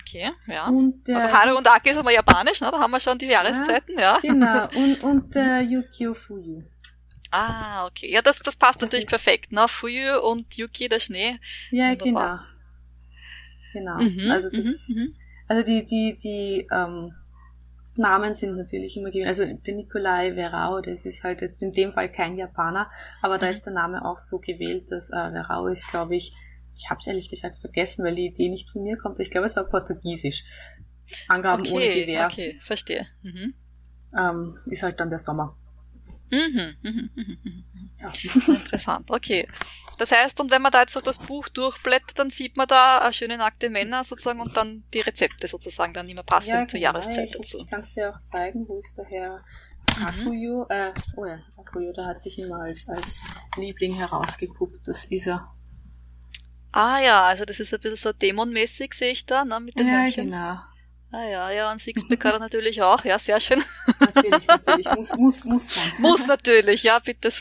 Okay, 0.00 0.30
ja. 0.46 0.64
also 0.64 1.32
Haru 1.32 1.56
und 1.56 1.68
Aki 1.68 1.90
ist 1.90 1.98
aber 1.98 2.12
Japanisch, 2.12 2.60
ne? 2.60 2.70
Da 2.70 2.78
haben 2.78 2.90
wir 2.90 3.00
schon 3.00 3.18
die 3.18 3.26
Jahreszeiten, 3.26 3.98
ja. 3.98 4.18
Genau. 4.22 4.66
Und, 4.74 5.04
und 5.04 5.34
der 5.34 5.60
Yukio 5.62 6.14
Fuyu. 6.14 6.62
Ah, 7.30 7.86
okay. 7.86 8.10
Ja, 8.10 8.22
das, 8.22 8.38
das 8.38 8.56
passt 8.56 8.80
natürlich 8.80 9.06
perfekt, 9.06 9.52
ne? 9.52 9.66
Früh 9.68 10.10
und 10.22 10.56
Yuki, 10.56 10.88
der 10.88 10.98
Schnee. 10.98 11.38
Ja, 11.70 11.90
Wunderbar. 11.90 12.46
genau. 13.72 13.96
Genau. 13.96 14.02
Mhm, 14.02 14.30
also, 14.30 14.48
das, 14.48 14.58
mhm, 14.58 14.74
mhm. 14.88 15.14
also 15.46 15.62
die, 15.62 15.86
die, 15.86 16.18
die 16.22 16.68
ähm, 16.72 17.12
Namen 17.98 18.34
sind 18.34 18.56
natürlich 18.56 18.96
immer 18.96 19.10
gewesen. 19.10 19.28
Also 19.28 19.44
der 19.44 19.74
Nikolai 19.74 20.34
Verao, 20.34 20.80
das 20.80 21.04
ist 21.04 21.22
halt 21.22 21.40
jetzt 21.40 21.62
in 21.62 21.72
dem 21.72 21.92
Fall 21.92 22.10
kein 22.10 22.36
Japaner, 22.36 22.90
aber 23.22 23.38
da 23.38 23.46
mhm. 23.46 23.52
ist 23.52 23.66
der 23.66 23.72
Name 23.72 24.04
auch 24.04 24.18
so 24.18 24.38
gewählt, 24.38 24.90
dass 24.90 25.10
äh, 25.10 25.30
Verao 25.30 25.66
ist, 25.66 25.88
glaube 25.88 26.16
ich, 26.16 26.34
ich 26.78 26.88
habe 26.90 27.00
es 27.00 27.06
ehrlich 27.06 27.28
gesagt 27.28 27.58
vergessen, 27.58 28.04
weil 28.04 28.14
die 28.14 28.26
Idee 28.26 28.48
nicht 28.48 28.70
von 28.70 28.84
mir 28.84 28.96
kommt. 28.96 29.18
Ich 29.18 29.30
glaube, 29.30 29.46
es 29.46 29.56
war 29.56 29.64
Portugiesisch. 29.64 30.44
Angaben 31.26 31.62
okay, 31.62 31.72
ohne 31.72 31.88
Gewehr. 31.88 32.28
Okay, 32.30 32.56
verstehe. 32.60 33.06
Mhm. 33.22 33.54
Ähm, 34.16 34.58
ist 34.66 34.82
halt 34.82 35.00
dann 35.00 35.10
der 35.10 35.18
Sommer. 35.18 35.56
Mhm, 36.30 36.76
mhm, 36.82 37.10
mhm, 37.14 37.38
mhm. 37.42 37.64
Ja. 38.00 38.12
Interessant, 38.54 39.10
okay. 39.10 39.46
Das 39.98 40.12
heißt, 40.12 40.40
und 40.40 40.50
wenn 40.50 40.62
man 40.62 40.72
da 40.72 40.82
jetzt 40.82 40.92
so 40.92 41.00
das 41.00 41.18
Buch 41.18 41.48
durchblättert, 41.48 42.18
dann 42.18 42.30
sieht 42.30 42.56
man 42.56 42.68
da 42.68 43.00
eine 43.00 43.12
schöne 43.12 43.36
nackte 43.36 43.68
Männer 43.68 44.04
sozusagen 44.04 44.40
und 44.40 44.56
dann 44.56 44.84
die 44.94 45.00
Rezepte 45.00 45.48
sozusagen 45.48 45.92
dann 45.92 46.08
immer 46.08 46.22
passend 46.22 46.52
ja, 46.52 46.68
zur 46.68 46.78
genau. 46.78 46.92
Jahreszeit 46.92 47.34
dazu. 47.34 47.58
Ich 47.58 47.70
kann 47.70 47.80
es 47.80 47.90
dir 47.92 48.10
auch 48.10 48.22
zeigen, 48.22 48.66
wo 48.68 48.78
ist 48.78 48.96
der 48.96 49.04
Herr 49.06 49.44
Akuyo, 50.04 50.60
mhm. 50.60 50.66
äh, 50.70 50.92
oh 51.16 51.24
ja, 51.24 51.40
Akuyo, 51.56 51.92
da 51.92 52.06
hat 52.06 52.20
sich 52.20 52.38
immer 52.38 52.60
als, 52.60 52.88
als 52.88 53.18
Liebling 53.56 53.94
herausgeguckt, 53.94 54.86
das 54.86 55.04
ist 55.06 55.26
er. 55.26 55.52
Ah 56.70 57.00
ja, 57.00 57.24
also 57.24 57.44
das 57.44 57.58
ist 57.58 57.72
ein 57.74 57.80
bisschen 57.80 57.96
so 57.96 58.12
dämonmäßig, 58.12 58.94
sehe 58.94 59.12
ich 59.12 59.26
da, 59.26 59.44
ne, 59.44 59.58
mit 59.58 59.78
den 59.78 59.88
ja, 59.88 59.94
Hörnchen. 59.94 60.26
genau. 60.26 60.58
Ah 61.10 61.24
ja, 61.24 61.50
ja, 61.50 61.72
und 61.72 61.80
Sixpack 61.80 62.22
hat 62.24 62.34
er 62.34 62.38
natürlich 62.38 62.82
auch, 62.82 63.04
ja, 63.04 63.18
sehr 63.18 63.40
schön. 63.40 63.64
Natürlich, 64.22 64.46
natürlich, 64.46 64.86
muss, 64.96 65.16
muss, 65.16 65.44
muss 65.44 65.74
sein. 65.74 65.92
Muss 65.98 66.26
natürlich, 66.26 66.82
ja, 66.82 66.98
bitte. 66.98 67.28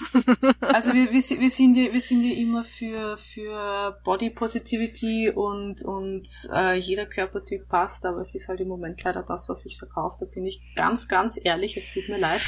Also 0.61 0.93
wir, 0.93 1.11
wir, 1.11 1.39
wir, 1.39 1.49
sind 1.49 1.75
ja, 1.75 1.93
wir 1.93 2.01
sind 2.01 2.23
ja 2.23 2.35
immer 2.35 2.63
für, 2.63 3.17
für 3.33 3.99
Body 4.03 4.29
Positivity 4.29 5.29
und, 5.29 5.81
und 5.83 6.27
äh, 6.53 6.77
jeder 6.77 7.05
Körpertyp 7.05 7.67
passt, 7.67 8.05
aber 8.05 8.21
es 8.21 8.35
ist 8.35 8.47
halt 8.47 8.59
im 8.59 8.67
Moment 8.67 9.01
leider 9.03 9.23
das, 9.23 9.49
was 9.49 9.65
ich 9.65 9.77
verkaufe. 9.77 10.17
Da 10.19 10.25
bin 10.25 10.45
ich 10.45 10.61
ganz, 10.75 11.07
ganz 11.07 11.39
ehrlich, 11.41 11.77
es 11.77 11.93
tut 11.93 12.09
mir 12.09 12.19
leid. 12.19 12.41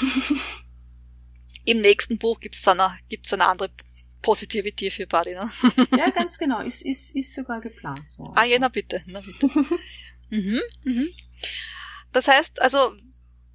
Im 1.64 1.80
nächsten 1.80 2.18
Buch 2.18 2.40
gibt's 2.40 2.62
dann 2.62 2.80
eine, 2.80 2.98
gibt's 3.08 3.32
eine 3.32 3.46
andere 3.46 3.70
Positivity 4.24 4.90
für 4.90 5.06
Body, 5.06 5.34
ne? 5.34 5.50
Ja, 5.96 6.10
ganz 6.10 6.38
genau. 6.38 6.60
Ist, 6.62 6.82
ist, 6.82 7.14
ist 7.14 7.34
sogar 7.34 7.60
geplant 7.60 8.08
so. 8.08 8.32
Ah 8.34 8.44
ja, 8.44 8.58
na 8.58 8.68
bitte, 8.68 9.02
na 9.06 9.20
bitte. 9.20 9.46
mhm, 10.30 10.60
mhm. 10.84 11.08
Das 12.14 12.28
heißt, 12.28 12.62
also, 12.62 12.94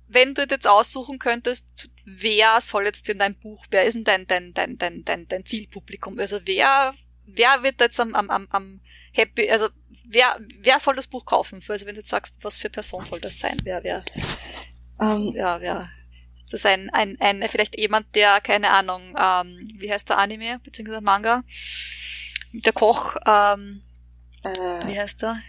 wenn 0.08 0.34
du 0.34 0.44
jetzt 0.44 0.68
aussuchen 0.68 1.18
könntest, 1.18 1.90
wer 2.06 2.60
soll 2.62 2.84
jetzt 2.86 3.08
in 3.10 3.18
dein 3.18 3.36
Buch, 3.36 3.66
wer 3.72 3.86
ist 3.86 3.94
denn 3.94 4.04
dein, 4.04 4.28
dein, 4.28 4.54
dein, 4.54 4.78
dein, 4.78 5.04
dein, 5.06 5.28
dein 5.28 5.46
Zielpublikum? 5.46 6.20
Also 6.20 6.42
wer, 6.46 6.94
wer 7.26 7.64
wird 7.64 7.80
jetzt 7.80 8.00
am, 8.00 8.14
am, 8.16 8.30
am, 8.30 8.48
am 8.52 8.82
happy, 9.14 9.50
also 9.50 9.70
wer, 10.10 10.38
wer 10.60 10.80
soll 10.80 10.96
das 10.96 11.08
Buch 11.08 11.26
kaufen? 11.26 11.64
Also 11.68 11.86
wenn 11.86 11.96
du 11.96 12.02
jetzt 12.02 12.10
sagst, 12.10 12.38
was 12.42 12.58
für 12.58 12.70
Person 12.70 13.06
soll 13.06 13.22
das 13.22 13.40
sein? 13.40 13.58
Wer, 13.64 13.84
wer, 13.84 14.04
um, 14.98 15.30
ähm, 15.30 15.36
ja, 15.36 15.62
wer, 15.62 15.90
das 16.44 16.62
ist 16.62 16.66
ein, 16.66 16.90
ein, 16.90 17.16
ein, 17.22 17.48
vielleicht 17.48 17.78
jemand, 17.78 18.14
der, 18.14 18.42
keine 18.42 18.72
Ahnung, 18.72 19.16
ähm, 19.18 19.70
wie 19.78 19.92
heißt 19.92 20.10
der 20.10 20.18
Anime, 20.18 20.60
beziehungsweise 20.60 21.02
Manga? 21.02 21.44
Der 22.52 22.74
Koch, 22.74 23.16
ähm, 23.26 23.84
äh, 24.44 24.88
wie 24.88 25.00
heißt 25.00 25.22
der? 25.22 25.40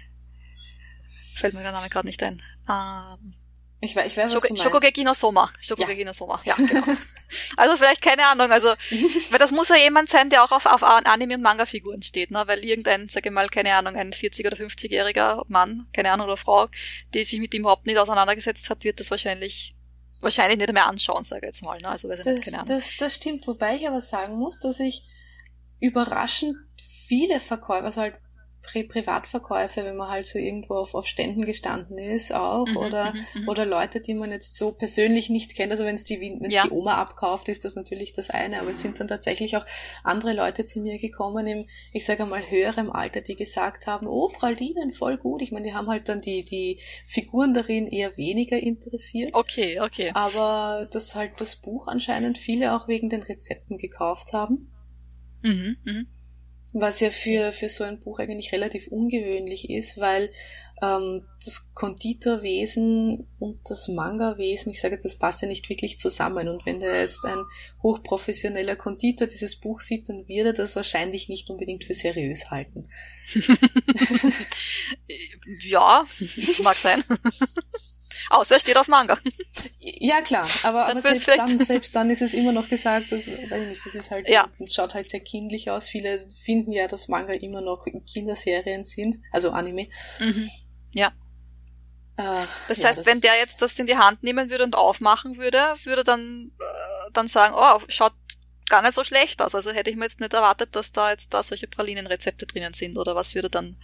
Fällt 1.35 1.55
mir 1.55 1.63
der 1.63 1.73
Name 1.73 1.89
gerade 1.89 2.07
nicht 2.07 2.23
ein. 2.23 2.43
Ähm, 2.69 3.35
ich 3.83 3.97
weiß, 3.97 4.13
ich 4.13 4.17
weiß, 4.17 4.35
was 4.35 4.43
Shoko, 4.43 4.55
du 4.55 4.63
Shokugeki 4.63 5.05
no 5.05 5.15
Soma. 5.15 5.51
Shokugeki 5.61 6.01
ja. 6.01 6.07
no 6.07 6.13
Soma, 6.13 6.41
ja, 6.45 6.55
genau. 6.55 6.83
also 7.57 7.77
vielleicht 7.77 8.03
keine 8.03 8.27
Ahnung, 8.27 8.53
also, 8.53 8.69
weil 9.31 9.39
das 9.39 9.53
muss 9.53 9.71
ja 9.71 9.77
jemand 9.77 10.11
sein, 10.11 10.29
der 10.29 10.45
auch 10.45 10.53
auf, 10.53 10.67
auf 10.67 10.83
Anime- 10.83 11.37
und 11.37 11.43
Manga-Figuren 11.43 12.03
steht, 12.03 12.31
ne, 12.31 12.43
weil 12.47 12.63
irgendein, 12.65 13.09
sage 13.09 13.31
ich 13.31 13.35
mal, 13.35 13.49
keine 13.49 13.75
Ahnung, 13.75 13.97
ein 13.97 14.13
40- 14.13 14.47
oder 14.47 14.57
50-jähriger 14.57 15.45
Mann, 15.49 15.87
keine 15.95 16.13
Ahnung, 16.13 16.27
oder 16.27 16.37
Frau, 16.37 16.69
die 17.15 17.25
sich 17.25 17.41
mit 17.41 17.55
ihm 17.55 17.63
überhaupt 17.63 17.87
nicht 17.87 17.99
auseinandergesetzt 17.99 18.69
hat, 18.69 18.85
wird 18.85 19.01
das 19.01 19.11
wahrscheinlich 19.11 19.75
wahrscheinlich 20.21 20.59
nicht 20.59 20.73
mehr 20.73 20.87
anschauen, 20.87 21.25
sage 21.25 21.47
ich 21.47 21.47
jetzt 21.47 21.63
mal. 21.65 21.79
Ne? 21.79 21.89
Also 21.89 22.09
weiß 22.09 22.19
ich 22.19 22.25
das, 22.25 22.35
nicht, 22.35 22.45
keine 22.45 22.59
Ahnung. 22.59 22.77
Das, 22.77 22.97
das 22.99 23.15
stimmt, 23.15 23.47
wobei 23.47 23.77
ich 23.77 23.89
aber 23.89 24.03
sagen 24.03 24.37
muss, 24.37 24.59
dass 24.59 24.79
ich 24.79 25.05
überraschend 25.81 26.57
viele 27.07 27.41
Verkäufer, 27.41 27.87
also 27.87 28.03
halt 28.03 28.17
Pri 28.71 28.85
Privatverkäufe, 28.85 29.85
wenn 29.85 29.97
man 29.97 30.11
halt 30.11 30.27
so 30.27 30.39
irgendwo 30.39 30.75
auf, 30.75 30.95
auf 30.95 31.07
Ständen 31.07 31.45
gestanden 31.45 31.99
ist 31.99 32.33
auch 32.33 32.67
mhm, 32.67 32.77
oder, 32.77 33.13
mhm, 33.13 33.43
mhm. 33.43 33.49
oder 33.49 33.67
Leute, 33.67 34.01
die 34.01 34.15
man 34.15 34.31
jetzt 34.31 34.55
so 34.55 34.71
persönlich 34.71 35.29
nicht 35.29 35.57
kennt. 35.57 35.73
Also 35.73 35.85
wenn 35.85 35.97
es 35.97 36.05
die, 36.05 36.21
wenn's 36.21 36.55
ja. 36.55 36.63
die 36.63 36.71
Oma 36.71 36.95
abkauft, 36.95 37.49
ist 37.49 37.65
das 37.65 37.75
natürlich 37.75 38.13
das 38.13 38.31
eine, 38.31 38.61
aber 38.61 38.71
es 38.71 38.81
sind 38.81 39.01
dann 39.01 39.09
tatsächlich 39.09 39.57
auch 39.57 39.67
andere 40.05 40.35
Leute 40.35 40.65
zu 40.65 40.81
mir 40.81 40.99
gekommen 40.99 41.47
im, 41.49 41.67
ich 41.93 42.05
sage 42.05 42.27
mal, 42.27 42.49
höherem 42.49 42.93
Alter, 42.93 43.23
die 43.23 43.35
gesagt 43.35 43.89
haben, 43.89 44.07
oh, 44.07 44.29
Pralinen, 44.29 44.93
voll 44.93 45.17
gut. 45.17 45.43
Ich 45.43 45.51
meine, 45.51 45.67
die 45.67 45.75
haben 45.75 45.89
halt 45.89 46.09
dann 46.09 46.21
die, 46.21 46.45
die 46.45 46.79
Figuren 47.07 47.55
darin 47.55 47.89
eher 47.89 48.17
weniger 48.17 48.59
interessiert. 48.59 49.35
Okay, 49.35 49.81
okay. 49.81 50.13
Aber 50.15 50.89
dass 50.93 51.17
halt 51.17 51.41
das 51.41 51.57
Buch 51.57 51.89
anscheinend 51.89 52.39
viele 52.39 52.75
auch 52.75 52.87
wegen 52.87 53.09
den 53.09 53.23
Rezepten 53.25 53.79
gekauft 53.79 54.33
haben. 54.33 54.71
Mhm, 55.43 55.77
mhm. 55.85 56.07
Was 56.73 57.01
ja 57.01 57.11
für, 57.11 57.53
für 57.53 57.69
so 57.69 57.85
ein 57.85 58.01
Buch 58.01 58.21
eigentlich 58.21 58.53
relativ 58.53 58.89
ungewöhnlich 58.89 59.71
ist, 59.71 59.99
weil 59.99 60.31
ähm, 60.83 61.25
das 61.45 61.75
Konditorwesen 61.75 63.27
und 63.39 63.61
das 63.69 63.89
Manga-Wesen, 63.89 64.73
ich 64.73 64.81
sage, 64.81 64.99
das 65.03 65.17
passt 65.17 65.43
ja 65.43 65.49
nicht 65.49 65.69
wirklich 65.69 65.99
zusammen. 65.99 66.49
Und 66.49 66.65
wenn 66.65 66.81
da 66.81 66.95
jetzt 66.95 67.25
ein 67.25 67.43
hochprofessioneller 67.83 68.77
Konditor 68.77 69.27
dieses 69.27 69.57
Buch 69.57 69.81
sieht, 69.81 70.09
dann 70.09 70.27
wird 70.29 70.47
er 70.47 70.53
das 70.53 70.77
wahrscheinlich 70.77 71.29
nicht 71.29 71.51
unbedingt 71.51 71.85
für 71.85 71.95
seriös 71.95 72.51
halten. 72.51 72.89
ja, 75.69 76.07
mag 76.63 76.77
sein. 76.77 77.05
Außer 78.31 78.57
er 78.57 78.61
steht 78.61 78.77
auf 78.77 78.89
Manga. 78.89 79.19
Ja, 80.03 80.23
klar, 80.23 80.49
aber, 80.63 80.87
aber 80.87 81.03
selbst, 81.03 81.29
dann, 81.29 81.59
selbst 81.59 81.95
dann 81.95 82.09
ist 82.09 82.23
es 82.23 82.33
immer 82.33 82.53
noch 82.53 82.71
gesagt, 82.71 83.13
dass, 83.13 83.27
weiß 83.27 83.29
ich 83.29 83.69
nicht, 83.69 83.83
das 83.85 83.95
ist 83.95 84.11
halt, 84.11 84.31
ja. 84.31 84.49
schaut 84.67 84.95
halt 84.95 85.11
sehr 85.11 85.21
kindlich 85.21 85.71
aus. 85.71 85.91
Viele 85.91 86.27
finden 86.43 86.73
ja, 86.73 86.89
dass 86.89 87.09
Manga 87.09 87.35
immer 87.35 87.61
noch 87.61 87.85
Kinderserien 88.11 88.87
sind, 88.87 89.19
also 89.31 89.51
Anime. 89.51 89.89
Mhm. 90.19 90.51
Ja. 90.95 91.09
Äh, 92.17 92.47
das 92.69 92.81
ja, 92.81 92.89
heißt, 92.89 93.01
das 93.01 93.07
wenn 93.07 93.21
der 93.21 93.37
jetzt 93.37 93.61
das 93.61 93.79
in 93.79 93.85
die 93.85 93.99
Hand 93.99 94.23
nehmen 94.23 94.49
würde 94.49 94.65
und 94.65 94.75
aufmachen 94.75 95.37
würde, 95.37 95.59
würde 95.85 96.03
dann, 96.03 96.51
äh, 96.59 97.11
dann 97.13 97.29
sagen, 97.29 97.55
oh, 97.55 97.85
schaut 97.89 98.15
gar 98.71 98.81
nicht 98.81 98.95
so 98.95 99.05
schlecht 99.05 99.43
aus. 99.43 99.55
Also 99.55 99.71
hätte 99.71 99.91
ich 99.91 99.97
mir 99.97 100.05
jetzt 100.05 100.21
nicht 100.21 100.33
erwartet, 100.33 100.75
dass 100.77 100.93
da 100.93 101.11
jetzt 101.11 101.35
da 101.35 101.43
solche 101.43 101.67
Pralinenrezepte 101.67 102.47
drinnen 102.47 102.73
sind 102.73 102.97
oder 102.97 103.15
was 103.15 103.35
würde 103.35 103.51
dann 103.51 103.77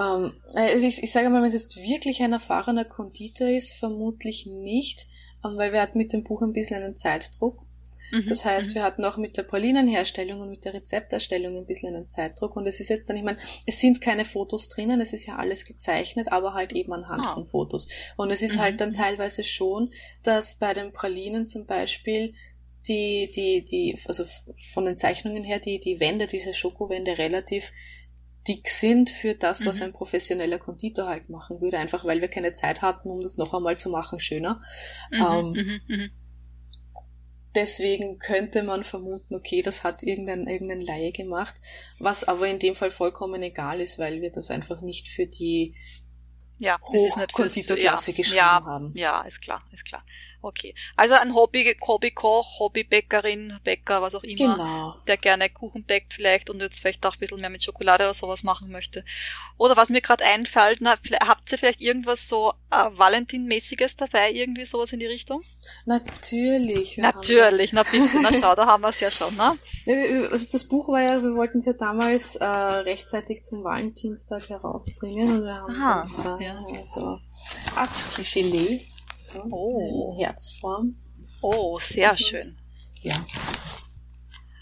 ähm, 0.00 0.32
also 0.54 0.86
ich, 0.86 1.02
ich 1.02 1.12
sage 1.12 1.28
mal, 1.28 1.42
wenn 1.42 1.48
es 1.48 1.54
jetzt 1.54 1.76
wirklich 1.76 2.22
ein 2.22 2.32
erfahrener 2.32 2.86
Konditor 2.86 3.48
ist, 3.48 3.74
vermutlich 3.74 4.46
nicht, 4.46 5.06
weil 5.42 5.72
wir 5.72 5.80
hatten 5.80 5.98
mit 5.98 6.12
dem 6.12 6.24
Buch 6.24 6.42
ein 6.42 6.52
bisschen 6.52 6.82
einen 6.82 6.96
Zeitdruck. 6.96 7.60
Mhm, 8.12 8.26
das 8.28 8.44
heißt, 8.44 8.70
mhm. 8.70 8.74
wir 8.74 8.82
hatten 8.82 9.04
auch 9.04 9.16
mit 9.16 9.36
der 9.36 9.42
Pralinenherstellung 9.42 10.40
und 10.40 10.50
mit 10.50 10.64
der 10.64 10.74
Rezepterstellung 10.74 11.56
ein 11.56 11.66
bisschen 11.66 11.94
einen 11.94 12.10
Zeitdruck. 12.10 12.56
Und 12.56 12.66
es 12.66 12.78
ist 12.78 12.90
jetzt 12.90 13.08
dann, 13.08 13.16
ich 13.16 13.22
meine, 13.22 13.38
es 13.66 13.80
sind 13.80 14.00
keine 14.00 14.24
Fotos 14.24 14.68
drinnen, 14.68 15.00
es 15.00 15.12
ist 15.12 15.26
ja 15.26 15.36
alles 15.36 15.64
gezeichnet, 15.64 16.30
aber 16.30 16.52
halt 16.54 16.72
eben 16.72 16.92
anhand 16.92 17.24
oh. 17.26 17.34
von 17.34 17.46
Fotos. 17.46 17.88
Und 18.16 18.30
es 18.30 18.42
ist 18.42 18.58
halt 18.58 18.74
mhm. 18.74 18.78
dann 18.78 18.94
teilweise 18.94 19.42
schon, 19.42 19.90
dass 20.22 20.58
bei 20.58 20.74
den 20.74 20.92
Pralinen 20.92 21.48
zum 21.48 21.66
Beispiel 21.66 22.34
die, 22.86 23.30
die, 23.34 23.64
die, 23.64 23.98
also 24.06 24.24
von 24.72 24.84
den 24.84 24.96
Zeichnungen 24.96 25.44
her, 25.44 25.60
die, 25.60 25.80
die 25.80 26.00
Wände, 26.00 26.26
diese 26.26 26.52
Schokowände 26.52 27.16
relativ 27.16 27.70
dick 28.48 28.68
sind 28.68 29.10
für 29.10 29.34
das, 29.34 29.64
was 29.66 29.76
mhm. 29.76 29.84
ein 29.84 29.92
professioneller 29.92 30.58
Konditor 30.58 31.06
halt 31.06 31.28
machen 31.28 31.60
würde, 31.60 31.78
einfach 31.78 32.04
weil 32.04 32.20
wir 32.20 32.28
keine 32.28 32.54
Zeit 32.54 32.82
hatten, 32.82 33.10
um 33.10 33.20
das 33.20 33.36
noch 33.36 33.54
einmal 33.54 33.78
zu 33.78 33.88
machen, 33.88 34.20
schöner. 34.20 34.60
Mhm, 35.10 35.20
ähm, 35.20 35.52
mhm, 35.52 35.80
mhm. 35.86 36.10
deswegen 37.54 38.18
könnte 38.18 38.62
man 38.62 38.84
vermuten, 38.84 39.34
okay, 39.34 39.62
das 39.62 39.84
hat 39.84 40.02
irgendein, 40.02 40.48
irgendein 40.48 40.80
Laie 40.80 41.12
gemacht, 41.12 41.54
was 41.98 42.24
aber 42.24 42.48
in 42.48 42.58
dem 42.58 42.74
Fall 42.74 42.90
vollkommen 42.90 43.42
egal 43.42 43.80
ist, 43.80 43.98
weil 43.98 44.20
wir 44.20 44.30
das 44.30 44.50
einfach 44.50 44.80
nicht 44.80 45.08
für 45.08 45.26
die 45.26 45.74
ja, 46.58 46.78
es 46.92 47.02
ist 47.02 47.16
nicht 47.16 47.32
Konditorklasse 47.32 48.12
ja, 48.12 48.16
geschrieben 48.16 48.36
ja, 48.36 48.64
haben. 48.64 48.92
Ja, 48.94 49.22
ist 49.22 49.40
klar, 49.42 49.64
ist 49.72 49.84
klar. 49.84 50.04
Okay. 50.44 50.74
Also 50.96 51.14
ein 51.14 51.34
Hobby, 51.34 51.76
Hobbykoch, 51.80 52.58
Hobbybäckerin, 52.58 53.60
Bäcker, 53.62 54.02
was 54.02 54.16
auch 54.16 54.24
immer, 54.24 54.56
genau. 54.56 54.94
der 55.06 55.16
gerne 55.16 55.48
Kuchen 55.48 55.84
bäckt 55.84 56.14
vielleicht 56.14 56.50
und 56.50 56.60
jetzt 56.60 56.80
vielleicht 56.80 57.06
auch 57.06 57.14
ein 57.14 57.20
bisschen 57.20 57.40
mehr 57.40 57.48
mit 57.48 57.62
Schokolade 57.62 58.02
oder 58.02 58.14
sowas 58.14 58.42
machen 58.42 58.72
möchte. 58.72 59.04
Oder 59.56 59.76
was 59.76 59.88
mir 59.88 60.00
gerade 60.00 60.24
einfällt, 60.24 60.80
na, 60.80 60.96
habt 61.26 61.50
ihr 61.52 61.58
vielleicht 61.58 61.80
irgendwas 61.80 62.28
so 62.28 62.52
äh, 62.72 62.88
Valentin-mäßiges 62.96 63.96
dabei, 63.96 64.32
irgendwie 64.32 64.64
sowas 64.64 64.92
in 64.92 64.98
die 64.98 65.06
Richtung? 65.06 65.44
Natürlich. 65.84 66.96
Natürlich, 66.98 67.72
na 67.72 67.84
bitte, 67.84 68.20
na 68.20 68.32
schau, 68.32 68.56
da 68.56 68.66
haben 68.66 68.82
wir 68.82 68.88
es 68.88 68.98
ja 68.98 69.12
schon, 69.12 69.36
ne? 69.36 69.56
Also 70.32 70.46
das 70.50 70.64
Buch 70.64 70.88
war 70.88 71.02
ja, 71.02 71.22
wir 71.22 71.36
wollten 71.36 71.60
es 71.60 71.66
ja 71.66 71.72
damals 71.72 72.34
äh, 72.34 72.44
rechtzeitig 72.44 73.44
zum 73.44 73.62
Valentinstag 73.62 74.48
herausbringen 74.48 75.32
und 75.32 75.44
wir 75.44 75.54
haben 75.54 75.72
Aha, 75.72 76.38
äh, 76.40 76.44
ja. 76.44 76.64
also 76.80 77.20
Atsuki 77.76 78.22
Gelee 78.22 78.91
Oh. 79.50 80.12
In 80.14 80.18
Herzform. 80.24 80.96
Oh, 81.40 81.78
sehr 81.78 82.16
schön. 82.16 82.56
ja. 83.02 83.24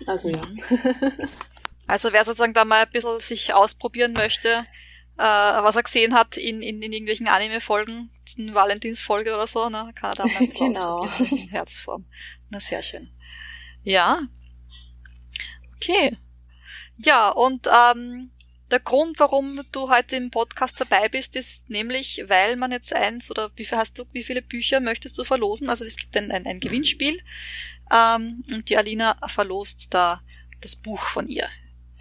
Also 0.07 0.29
ja. 0.31 0.43
Also 1.87 2.12
wer 2.12 2.25
sozusagen 2.25 2.53
da 2.55 2.65
mal 2.65 2.85
ein 2.85 2.91
bisschen 2.91 3.19
sich 3.19 3.53
ausprobieren 3.53 4.12
möchte, 4.12 4.49
äh, 5.19 5.23
was 5.25 5.75
er 5.75 5.83
gesehen 5.83 6.15
hat 6.15 6.37
in, 6.37 6.62
in, 6.62 6.81
in 6.83 6.93
irgendwelchen 6.93 7.27
Anime-Folgen, 7.27 8.11
Valentinsfolge 8.53 9.35
oder 9.35 9.49
so, 9.49 9.69
ne, 9.69 9.91
kann 9.97 10.12
er 10.12 10.15
da 10.15 10.25
mal 10.27 10.37
ein 10.37 10.49
bisschen 10.49 10.73
Genau. 10.73 11.00
ausprobieren 11.00 11.39
in 11.39 11.49
Herzform. 11.49 12.05
Na, 12.49 12.61
sehr 12.61 12.83
schön. 12.83 13.11
Ja. 13.83 14.21
Okay. 15.77 16.17
Ja, 16.99 17.31
und 17.31 17.67
ähm, 17.67 18.31
der 18.71 18.81
Grund, 18.81 19.19
warum 19.19 19.61
du 19.73 19.91
heute 19.91 20.17
im 20.17 20.31
Podcast 20.31 20.81
dabei 20.81 21.09
bist, 21.09 21.37
ist 21.37 21.69
nämlich, 21.69 22.25
weil 22.29 22.57
man 22.57 22.73
jetzt 22.73 22.95
eins 22.95 23.31
oder 23.31 23.50
wie 23.57 23.65
viel 23.65 23.79
hast 23.79 23.99
du, 23.99 24.05
wie 24.12 24.23
viele 24.23 24.43
Bücher 24.43 24.81
möchtest 24.81 25.19
du 25.19 25.25
verlosen? 25.25 25.69
Also 25.69 25.85
es 25.85 25.97
gibt 25.97 26.17
ein, 26.17 26.31
ein, 26.31 26.47
ein 26.47 26.61
Gewinnspiel 26.61 27.21
ähm, 27.93 28.43
und 28.53 28.69
die 28.69 28.77
Alina 28.77 29.17
verlost 29.27 29.93
da 29.93 30.23
das 30.61 30.77
Buch 30.77 31.00
von 31.03 31.27
ihr. 31.27 31.49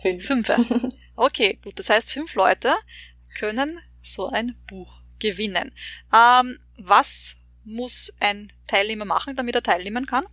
Fünf. 0.02 0.26
Fünf. 0.26 0.50
Okay, 1.20 1.60
gut. 1.62 1.78
Das 1.78 1.90
heißt, 1.90 2.14
fünf 2.14 2.34
Leute 2.36 2.74
können 3.38 3.78
so 4.02 4.28
ein 4.28 4.56
Buch 4.68 5.02
gewinnen. 5.20 5.74
Ähm, 6.14 6.60
was 6.78 7.36
muss 7.66 8.14
ein 8.22 8.54
Teilnehmer 8.68 9.04
machen, 9.04 9.36
damit 9.36 9.54
er 9.54 9.62
teilnehmen 9.62 10.06
kann? 10.06 10.24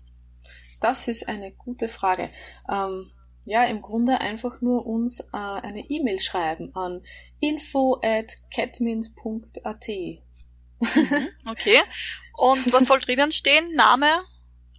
Das 0.81 1.09
ist 1.09 1.27
eine 1.27 1.51
gute 1.51 1.89
Frage. 1.89 2.31
Ähm, 2.71 3.11
ja, 3.47 3.65
im 3.65 3.81
Grunde 3.81 4.21
einfach 4.21 4.61
nur 4.61 4.85
uns 4.87 5.21
äh, 5.21 5.27
eine 5.33 5.81
E-Mail 5.89 6.21
schreiben 6.21 6.75
an 6.75 7.03
info 7.41 7.99
at 8.03 8.35
catmint.at. 8.53 9.89
Mhm, 9.89 11.29
okay. 11.49 11.79
Und 12.35 12.71
was 12.73 12.87
soll 12.87 13.01
drinnen 13.01 13.33
stehen? 13.33 13.65
Name, 13.75 14.09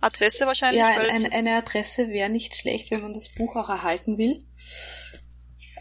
Adresse 0.01 0.45
wahrscheinlich? 0.45 0.81
Ja, 0.81 0.95
weil- 0.97 1.09
eine, 1.09 1.31
eine 1.31 1.55
Adresse 1.55 2.09
wäre 2.09 2.29
nicht 2.29 2.55
schlecht, 2.55 2.91
wenn 2.91 3.01
man 3.01 3.13
das 3.13 3.29
Buch 3.33 3.55
auch 3.55 3.69
erhalten 3.69 4.17
will. 4.19 4.45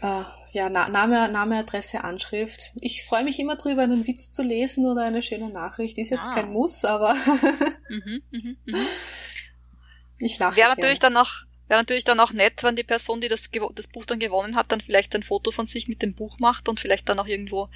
Äh, 0.01 0.23
ja, 0.53 0.69
Na 0.69 0.87
Name, 0.89 1.29
Name, 1.29 1.57
Adresse, 1.57 2.03
Anschrift. 2.03 2.71
Ich 2.81 3.03
freue 3.05 3.23
mich 3.23 3.37
immer 3.39 3.57
drüber, 3.57 3.83
einen 3.83 4.07
Witz 4.07 4.31
zu 4.31 4.41
lesen 4.43 4.85
oder 4.87 5.03
eine 5.03 5.21
schöne 5.21 5.49
Nachricht. 5.49 5.97
Ist 5.97 6.09
jetzt 6.09 6.27
Ah. 6.29 6.33
kein 6.35 6.51
Muss, 6.51 6.83
aber 6.85 7.13
mhm, 7.89 8.21
mhm, 8.31 8.57
mhm. 8.65 8.75
ich 10.19 10.39
lache. 10.39 10.55
Wäre 10.55 10.69
natürlich 10.69 10.99
dann 10.99 11.17
auch 11.17 11.31
Wäre 11.67 11.79
natürlich 11.81 12.03
dann 12.05 12.19
auch 12.19 12.31
nett, 12.31 12.63
wenn 12.63 12.75
die 12.75 12.83
Person, 12.83 13.19
die 13.21 13.27
das, 13.27 13.49
das 13.75 13.87
Buch 13.87 14.05
dann 14.05 14.19
gewonnen 14.19 14.55
hat, 14.55 14.71
dann 14.71 14.81
vielleicht 14.81 15.13
ein 15.15 15.23
Foto 15.23 15.51
von 15.51 15.65
sich 15.65 15.87
mit 15.87 16.01
dem 16.01 16.13
Buch 16.13 16.39
macht 16.39 16.69
und 16.69 16.79
vielleicht 16.79 17.09
dann 17.09 17.19
auch 17.19 17.27
irgendwo 17.27 17.69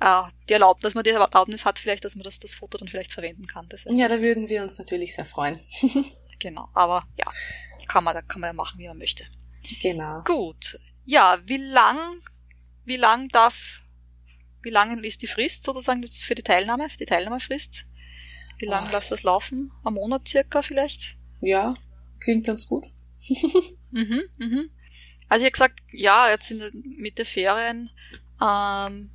äh, 0.00 0.22
die 0.48 0.52
Erlaubnis, 0.52 0.82
dass 0.82 0.94
man 0.94 1.04
die 1.04 1.10
Erlaubnis 1.10 1.64
hat, 1.64 1.78
vielleicht, 1.78 2.04
dass 2.04 2.14
man 2.14 2.22
das, 2.22 2.38
das 2.38 2.54
Foto 2.54 2.78
dann 2.78 2.88
vielleicht 2.88 3.12
verwenden 3.12 3.46
kann. 3.46 3.68
Ja, 3.86 4.08
da 4.08 4.20
würden 4.20 4.48
wir 4.48 4.62
uns 4.62 4.78
natürlich 4.78 5.14
sehr 5.14 5.24
freuen. 5.24 5.58
Genau, 6.38 6.68
aber 6.74 7.02
ja, 7.16 7.24
kann 7.88 8.04
man, 8.04 8.14
da 8.14 8.20
kann 8.20 8.42
man 8.42 8.48
ja 8.48 8.52
machen, 8.52 8.78
wie 8.78 8.86
man 8.86 8.98
möchte. 8.98 9.24
genau. 9.80 10.20
Gut. 10.22 10.78
Ja, 11.06 11.38
wie 11.46 11.56
lang, 11.56 11.96
wie 12.84 12.96
lang 12.98 13.28
darf, 13.28 13.80
wie 14.62 14.68
lang 14.68 15.02
ist 15.02 15.22
die 15.22 15.28
Frist 15.28 15.64
sozusagen 15.64 16.06
für 16.06 16.34
die 16.34 16.42
Teilnahme, 16.42 16.90
für 16.90 16.98
die 16.98 17.06
Teilnahmefrist? 17.06 17.86
Wie 18.58 18.66
lang 18.66 18.88
Oh. 18.88 18.92
lässt 18.92 19.10
das 19.12 19.22
laufen? 19.22 19.72
Ein 19.82 19.94
Monat 19.94 20.28
circa 20.28 20.60
vielleicht? 20.60 21.16
Ja, 21.40 21.74
klingt 22.20 22.46
ganz 22.46 22.66
gut. 22.66 22.84
Mhm, 23.90 24.22
mhm. 24.38 24.70
Also 25.28 25.44
ich 25.44 25.46
hab 25.48 25.52
gesagt, 25.54 25.80
ja, 25.92 26.30
jetzt 26.30 26.50
in 26.50 26.58
der 26.60 26.70
Mitte 26.72 27.24
Ferien, 27.24 27.90
ähm, 28.42 29.10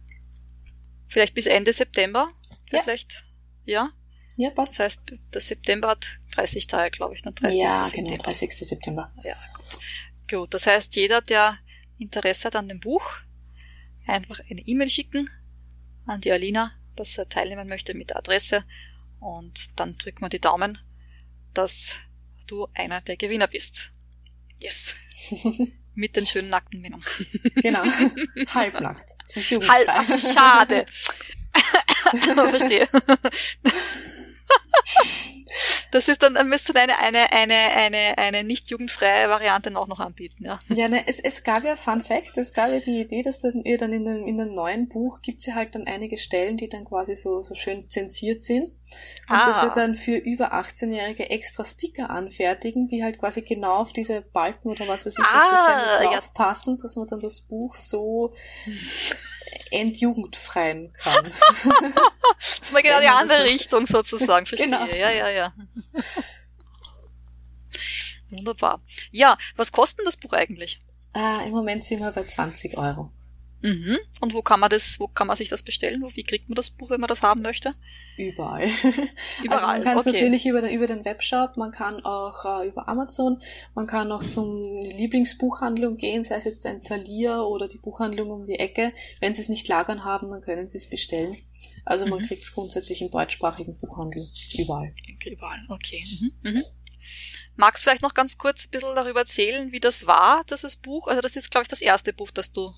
vielleicht 1.08 1.34
bis 1.36 1.46
Ende 1.46 1.72
September, 1.74 2.30
Ja. 2.72 2.82
vielleicht, 2.84 3.24
ja. 3.66 3.90
Ja, 4.38 4.50
passt. 4.50 4.74
Das 4.74 4.80
heißt, 4.86 5.14
der 5.34 5.42
September 5.42 5.90
hat 5.90 6.06
30 6.36 6.68
Tage, 6.68 6.92
glaube 6.92 7.16
ich, 7.16 7.22
dann 7.22 7.36
30. 7.36 7.62
Ja, 7.62 7.76
genau, 7.76 7.86
September. 7.90 8.24
30. 8.24 8.52
September. 8.68 9.14
Ja, 9.24 9.36
gut. 9.56 9.80
Gut, 10.30 10.54
das 10.54 10.66
heißt, 10.68 10.96
jeder, 10.96 11.22
der 11.22 11.58
Interesse 11.98 12.46
hat 12.48 12.56
an 12.56 12.68
dem 12.70 12.80
Buch, 12.80 13.04
einfach 14.08 14.40
eine 14.50 14.62
E-Mail 14.62 14.90
schicken 14.90 15.30
an 16.06 16.22
die 16.22 16.32
Alina, 16.32 16.72
dass 16.96 17.18
er 17.18 17.30
teilnehmen 17.30 17.68
möchte 17.70 17.94
mit 17.94 18.10
der 18.10 18.18
Adresse 18.18 18.64
und 19.20 19.80
dann 19.80 19.98
drücken 19.98 20.22
wir 20.22 20.30
die 20.30 20.40
Daumen, 20.40 20.78
dass 21.54 21.98
du 22.52 22.68
einer 22.74 23.02
der 23.02 23.18
Gewinner 23.18 23.48
bist. 23.48 23.92
Yes. 24.60 24.96
Mit 25.94 26.16
den 26.16 26.26
schönen 26.26 26.50
nackten 26.50 26.82
Männern. 26.82 27.04
Genau. 27.56 27.84
Halbnackt. 28.48 29.10
Halt, 29.68 29.90
also 29.90 30.18
schade. 30.18 30.86
Verstehe. 32.50 32.88
Das 35.92 36.08
ist 36.08 36.24
dann, 36.24 36.34
dann 36.34 36.50
müsste 36.50 36.74
eine, 36.76 36.98
eine, 37.00 37.32
eine, 37.32 37.56
eine, 37.76 38.18
eine 38.18 38.44
nicht 38.44 38.70
jugendfreie 38.70 39.30
Variante 39.30 39.78
auch 39.78 39.88
noch 39.88 40.00
anbieten, 40.00 40.46
ja. 40.46 40.60
Ja, 40.70 40.88
ne, 40.88 41.04
es, 41.08 41.20
es 41.20 41.44
gab 41.44 41.64
ja, 41.64 41.76
Fun 41.76 42.04
Fact, 42.04 42.38
es 42.38 42.54
gab 42.54 42.72
ja 42.72 42.80
die 42.80 43.02
Idee, 43.02 43.22
dass 43.22 43.40
dann 43.40 43.64
ihr 43.64 43.78
dann 43.78 43.92
in 43.92 44.06
dem, 44.06 44.26
in 44.26 44.38
dem 44.38 44.54
neuen 44.56 44.88
Buch 44.90 45.22
gibt's 45.22 45.46
ja 45.46 45.56
halt 45.56 45.76
dann 45.76 45.86
einige 45.86 46.18
Stellen, 46.18 46.58
die 46.58 46.70
dann 46.70 46.86
quasi 46.86 47.16
so, 47.16 47.42
so 47.42 47.56
schön 47.56 47.90
zensiert 47.90 48.42
sind. 48.44 48.70
Und 49.30 49.36
Ah. 49.38 49.48
das 49.48 49.62
wird 49.64 49.78
dann 49.78 49.96
für 49.96 50.16
über 50.18 50.54
18-Jährige 50.54 51.30
extra 51.30 51.64
Sticker 51.64 52.10
anfertigen, 52.10 52.88
die 52.88 53.04
halt 53.04 53.20
quasi 53.20 53.42
genau 53.42 53.76
auf 53.76 53.94
diese 53.94 54.22
Balken 54.22 54.70
oder 54.70 54.88
was 54.88 55.06
weiß 55.06 55.14
ich, 55.18 55.24
Ah, 55.26 56.00
was 56.00 56.04
ja. 56.12 56.22
passen, 56.34 56.78
dass 56.82 56.96
man 56.98 57.08
dann 57.08 57.20
das 57.22 57.42
Buch 57.42 57.76
so 57.76 58.34
entjugendfreien 59.72 60.92
kann. 61.04 61.32
Das 62.38 62.60
ist 62.60 62.74
mal 62.74 62.82
genau 62.82 63.00
die 63.00 63.08
andere 63.08 63.44
Richtung 63.44 63.86
sozusagen, 63.86 64.46
verstehe. 64.46 64.70
Genau. 64.70 64.86
Ja, 64.86 65.10
ja, 65.12 65.30
ja. 65.30 65.54
Wunderbar. 68.30 68.82
Ja, 69.12 69.38
was 69.58 69.72
kostet 69.72 70.06
das 70.08 70.18
Buch 70.18 70.34
eigentlich? 70.34 70.80
äh, 71.16 71.46
Im 71.48 71.52
Moment 71.52 71.84
sind 71.84 72.00
wir 72.00 72.12
bei 72.12 72.24
20 72.24 72.78
Euro. 72.78 73.12
Mhm. 73.62 73.98
Und 74.20 74.34
wo 74.34 74.42
kann 74.42 74.60
man 74.60 74.70
das, 74.70 75.00
wo 75.00 75.08
kann 75.08 75.28
man 75.28 75.36
sich 75.36 75.50
das 75.50 75.62
bestellen? 75.64 76.02
Wo, 76.02 76.10
wie 76.16 76.24
kriegt 76.24 76.50
man 76.50 76.56
das 76.56 76.70
Buch, 76.72 76.90
wenn 76.90 77.00
man 77.00 77.08
das 77.08 77.22
haben 77.22 77.42
möchte? 77.42 77.74
Überall. 78.18 78.70
Überall. 79.44 79.52
Also 79.52 79.68
man 79.68 79.84
kann 79.84 79.98
es 79.98 80.08
okay. 80.08 80.14
natürlich 80.14 80.46
über 80.46 80.62
den, 80.62 80.72
über 80.72 80.88
den 80.88 81.06
Webshop, 81.06 81.58
man 81.58 81.72
kann 81.72 82.04
auch 82.04 82.62
äh, 82.62 82.68
über 82.68 82.88
Amazon, 82.88 83.42
man 83.76 83.88
kann 83.88 84.12
auch 84.12 84.24
zum 84.28 84.62
Lieblingsbuchhandlung 84.84 85.98
gehen, 85.98 86.24
sei 86.24 86.36
es 86.36 86.46
jetzt 86.46 86.66
ein 86.66 86.84
Thalia 86.84 87.42
oder 87.42 87.68
die 87.68 87.78
Buchhandlung 87.78 88.32
um 88.32 88.44
die 88.46 88.60
Ecke. 88.60 88.94
Wenn 89.20 89.34
sie 89.34 89.42
es 89.42 89.50
nicht 89.50 89.68
lagern 89.68 90.04
haben, 90.04 90.32
dann 90.32 90.42
können 90.42 90.68
sie 90.68 90.78
es 90.78 90.90
bestellen. 90.90 91.38
Also 91.86 92.06
man 92.06 92.22
Mhm. 92.22 92.28
kriegt 92.28 92.44
es 92.44 92.54
grundsätzlich 92.54 93.02
im 93.02 93.12
deutschsprachigen 93.12 93.78
Buchhandel 93.78 94.28
überall. 94.58 94.94
Überall, 95.26 95.66
okay. 95.70 96.04
Mhm. 96.20 96.52
Mhm. 96.52 96.64
Magst 97.56 97.82
du 97.82 97.90
vielleicht 97.90 98.02
noch 98.02 98.14
ganz 98.14 98.38
kurz 98.38 98.66
ein 98.66 98.72
bisschen 98.72 98.96
darüber 98.96 99.22
erzählen, 99.22 99.72
wie 99.72 99.80
das 99.80 100.08
war, 100.08 100.44
dieses 100.50 100.76
Buch? 100.76 101.08
Also 101.08 101.22
das 101.22 101.36
ist, 101.36 101.52
glaube 101.52 101.64
ich, 101.64 101.68
das 101.68 101.82
erste 101.82 102.14
Buch, 102.14 102.32
das 102.32 102.52
du 102.52 102.72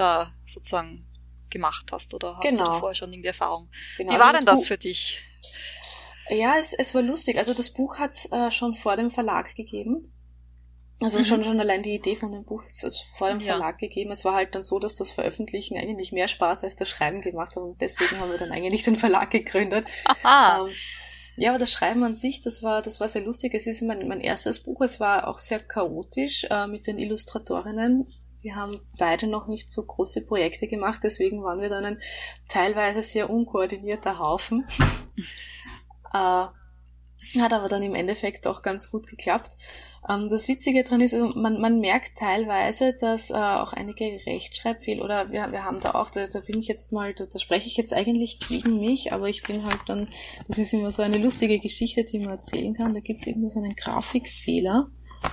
da 0.00 0.32
sozusagen 0.46 1.06
gemacht 1.50 1.86
hast, 1.92 2.12
oder 2.14 2.36
hast 2.36 2.48
Genau. 2.50 2.74
du 2.74 2.78
vorher 2.80 2.94
schon 2.94 3.12
irgendwie 3.12 3.28
Erfahrung? 3.28 3.70
Genau, 3.96 4.10
Wie 4.10 4.14
also 4.16 4.24
war 4.26 4.32
denn 4.34 4.44
das 4.46 4.66
für 4.66 4.76
dich? 4.78 5.22
Ja, 6.30 6.56
es, 6.58 6.72
es 6.74 6.94
war 6.94 7.02
lustig. 7.02 7.38
Also 7.38 7.54
das 7.54 7.70
Buch 7.70 7.98
hat 7.98 8.12
es 8.12 8.30
äh, 8.30 8.50
schon 8.50 8.74
vor 8.74 8.96
dem 8.96 9.10
Verlag 9.10 9.54
gegeben. 9.54 10.12
Also 11.00 11.18
Mhm. 11.20 11.24
schon, 11.24 11.44
schon 11.44 11.60
allein 11.60 11.82
die 11.82 11.94
Idee 11.94 12.16
von 12.16 12.32
dem 12.32 12.44
Buch 12.44 12.64
hat 12.64 12.70
es 12.72 13.00
vor 13.16 13.28
dem 13.30 13.38
Ja. 13.40 13.52
Verlag 13.54 13.78
gegeben. 13.78 14.10
Es 14.10 14.24
war 14.24 14.34
halt 14.34 14.54
dann 14.54 14.62
so, 14.64 14.78
dass 14.78 14.94
das 14.94 15.10
Veröffentlichen 15.10 15.78
eigentlich 15.78 16.12
mehr 16.12 16.28
Spaß 16.28 16.64
als 16.64 16.76
das 16.76 16.88
Schreiben 16.88 17.22
gemacht 17.22 17.56
hat 17.56 17.62
und 17.62 17.80
deswegen 17.80 18.20
haben 18.20 18.30
wir 18.30 18.36
dann 18.38 18.50
eigentlich 18.52 18.82
den 18.82 18.96
Verlag 18.96 19.30
gegründet. 19.30 19.86
Aha. 20.04 20.66
Ähm, 20.66 20.74
ja, 21.36 21.50
aber 21.50 21.58
das 21.60 21.70
Schreiben 21.70 22.02
an 22.02 22.16
sich, 22.16 22.40
das 22.40 22.62
war, 22.64 22.82
das 22.82 22.98
war 22.98 23.08
sehr 23.08 23.22
lustig. 23.22 23.54
Es 23.54 23.66
ist 23.68 23.80
mein, 23.82 24.06
mein 24.08 24.20
erstes 24.20 24.60
Buch. 24.62 24.80
Es 24.82 24.98
war 24.98 25.28
auch 25.28 25.38
sehr 25.38 25.60
chaotisch 25.60 26.44
äh, 26.50 26.66
mit 26.66 26.88
den 26.88 26.98
Illustratorinnen. 26.98 28.06
Die 28.42 28.54
haben 28.54 28.80
beide 28.98 29.26
noch 29.26 29.48
nicht 29.48 29.72
so 29.72 29.84
große 29.84 30.26
Projekte 30.26 30.68
gemacht, 30.68 31.00
deswegen 31.02 31.42
waren 31.42 31.60
wir 31.60 31.68
dann 31.68 31.84
ein 31.84 32.02
teilweise 32.48 33.02
sehr 33.02 33.30
unkoordinierter 33.30 34.18
Haufen. 34.18 34.66
äh, 36.12 36.46
hat 37.40 37.52
aber 37.52 37.68
dann 37.68 37.82
im 37.82 37.94
Endeffekt 37.94 38.46
auch 38.46 38.62
ganz 38.62 38.90
gut 38.90 39.08
geklappt. 39.08 39.56
Ähm, 40.08 40.28
das 40.30 40.48
Witzige 40.48 40.84
dran 40.84 41.00
ist, 41.00 41.12
also 41.14 41.30
man, 41.38 41.60
man 41.60 41.80
merkt 41.80 42.16
teilweise, 42.18 42.94
dass 42.94 43.30
äh, 43.30 43.34
auch 43.34 43.72
einige 43.72 44.04
Rechtschreibfehler, 44.26 45.04
oder 45.04 45.30
wir, 45.30 45.52
wir 45.52 45.64
haben 45.64 45.80
da 45.80 45.92
auch, 45.92 46.10
da, 46.10 46.26
da 46.26 46.40
bin 46.40 46.58
ich 46.58 46.66
jetzt 46.68 46.92
mal, 46.92 47.12
da, 47.14 47.26
da 47.26 47.38
spreche 47.38 47.66
ich 47.66 47.76
jetzt 47.76 47.92
eigentlich 47.92 48.38
gegen 48.40 48.80
mich, 48.80 49.12
aber 49.12 49.28
ich 49.28 49.42
bin 49.42 49.64
halt 49.64 49.80
dann, 49.86 50.08
das 50.48 50.58
ist 50.58 50.72
immer 50.72 50.90
so 50.92 51.02
eine 51.02 51.18
lustige 51.18 51.58
Geschichte, 51.58 52.04
die 52.04 52.18
man 52.20 52.30
erzählen 52.38 52.74
kann. 52.74 52.94
Da 52.94 53.00
gibt 53.00 53.20
es 53.22 53.26
irgendwo 53.26 53.48
so 53.50 53.60
einen 53.60 53.74
Grafikfehler. 53.76 54.88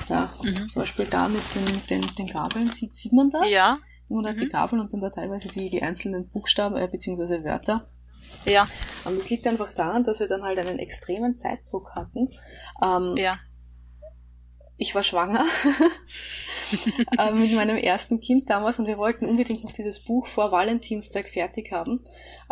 Da, 0.08 0.34
Mhm. 0.44 0.68
zum 0.70 0.82
Beispiel 0.82 1.06
da 1.06 1.28
mit 1.30 1.42
den, 1.54 1.82
den, 2.02 2.16
den 2.16 2.28
Gabeln, 2.28 2.72
sieht, 2.74 2.94
sieht 2.96 3.14
man 3.14 3.30
das? 3.30 3.48
Ja, 3.50 3.78
Oder 4.10 4.34
Mhm. 4.34 4.40
die 4.40 4.50
Gabeln 4.50 4.82
und 4.82 4.92
dann 4.94 5.02
da 5.02 5.10
teilweise 5.10 5.48
die, 5.48 5.70
die 5.70 5.82
einzelnen 5.82 6.30
Buchstaben 6.30 6.76
äh, 6.76 6.88
beziehungsweise 6.92 7.44
Wörter. 7.44 7.88
ja, 8.46 8.68
Und 9.06 9.18
das 9.18 9.30
liegt 9.30 9.46
einfach 9.48 9.74
daran, 9.74 10.04
dass 10.04 10.20
wir 10.20 10.28
dann 10.28 10.42
halt 10.44 10.58
einen 10.60 10.80
extremen 10.80 11.38
Zeitdruck 11.38 11.96
hatten. 11.96 12.30
Ähm, 12.84 13.16
ja. 13.18 13.36
Ich 14.78 14.94
war 14.94 15.04
schwanger 15.04 15.46
äh, 17.18 17.32
mit 17.32 17.54
meinem 17.54 17.78
ersten 17.78 18.20
Kind 18.20 18.50
damals 18.50 18.78
und 18.78 18.88
wir 18.88 18.98
wollten 18.98 19.26
unbedingt 19.26 19.64
noch 19.64 19.72
dieses 19.72 20.00
Buch 20.00 20.28
vor 20.28 20.52
Valentinstag 20.52 21.30
fertig 21.30 21.72
haben. 21.72 22.02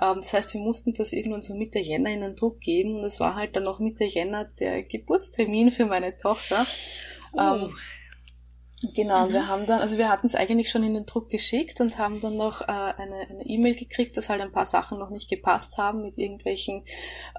Ähm, 0.01 0.17
das 0.21 0.31
heißt, 0.31 0.53
wir 0.53 0.61
mussten 0.61 0.93
das 0.93 1.11
irgendwann 1.11 1.41
so 1.41 1.53
Mitte 1.53 1.79
Jänner 1.79 2.11
in 2.11 2.21
den 2.21 2.35
Druck 2.35 2.61
geben 2.61 2.95
und 2.95 3.03
es 3.03 3.19
war 3.19 3.35
halt 3.35 3.55
dann 3.55 3.63
noch 3.63 3.79
Mitte 3.79 4.05
Jänner 4.05 4.45
der 4.45 4.83
Geburtstermin 4.83 5.71
für 5.71 5.85
meine 5.85 6.17
Tochter. 6.17 6.65
Oh. 7.33 7.39
Ähm, 7.39 7.75
Genau, 8.95 9.27
mhm. 9.27 9.33
wir 9.33 9.47
haben 9.47 9.65
dann, 9.65 9.79
also 9.79 9.97
wir 9.97 10.09
hatten 10.09 10.27
es 10.27 10.35
eigentlich 10.35 10.69
schon 10.69 10.83
in 10.83 10.93
den 10.93 11.05
Druck 11.05 11.29
geschickt 11.29 11.79
und 11.79 11.97
haben 11.97 12.19
dann 12.19 12.35
noch 12.35 12.61
äh, 12.61 12.65
eine 12.65 13.27
E-Mail 13.45 13.75
e 13.75 13.79
gekriegt, 13.79 14.17
dass 14.17 14.29
halt 14.29 14.41
ein 14.41 14.51
paar 14.51 14.65
Sachen 14.65 14.99
noch 14.99 15.09
nicht 15.09 15.29
gepasst 15.29 15.77
haben 15.77 16.01
mit 16.01 16.17
irgendwelchen 16.17 16.83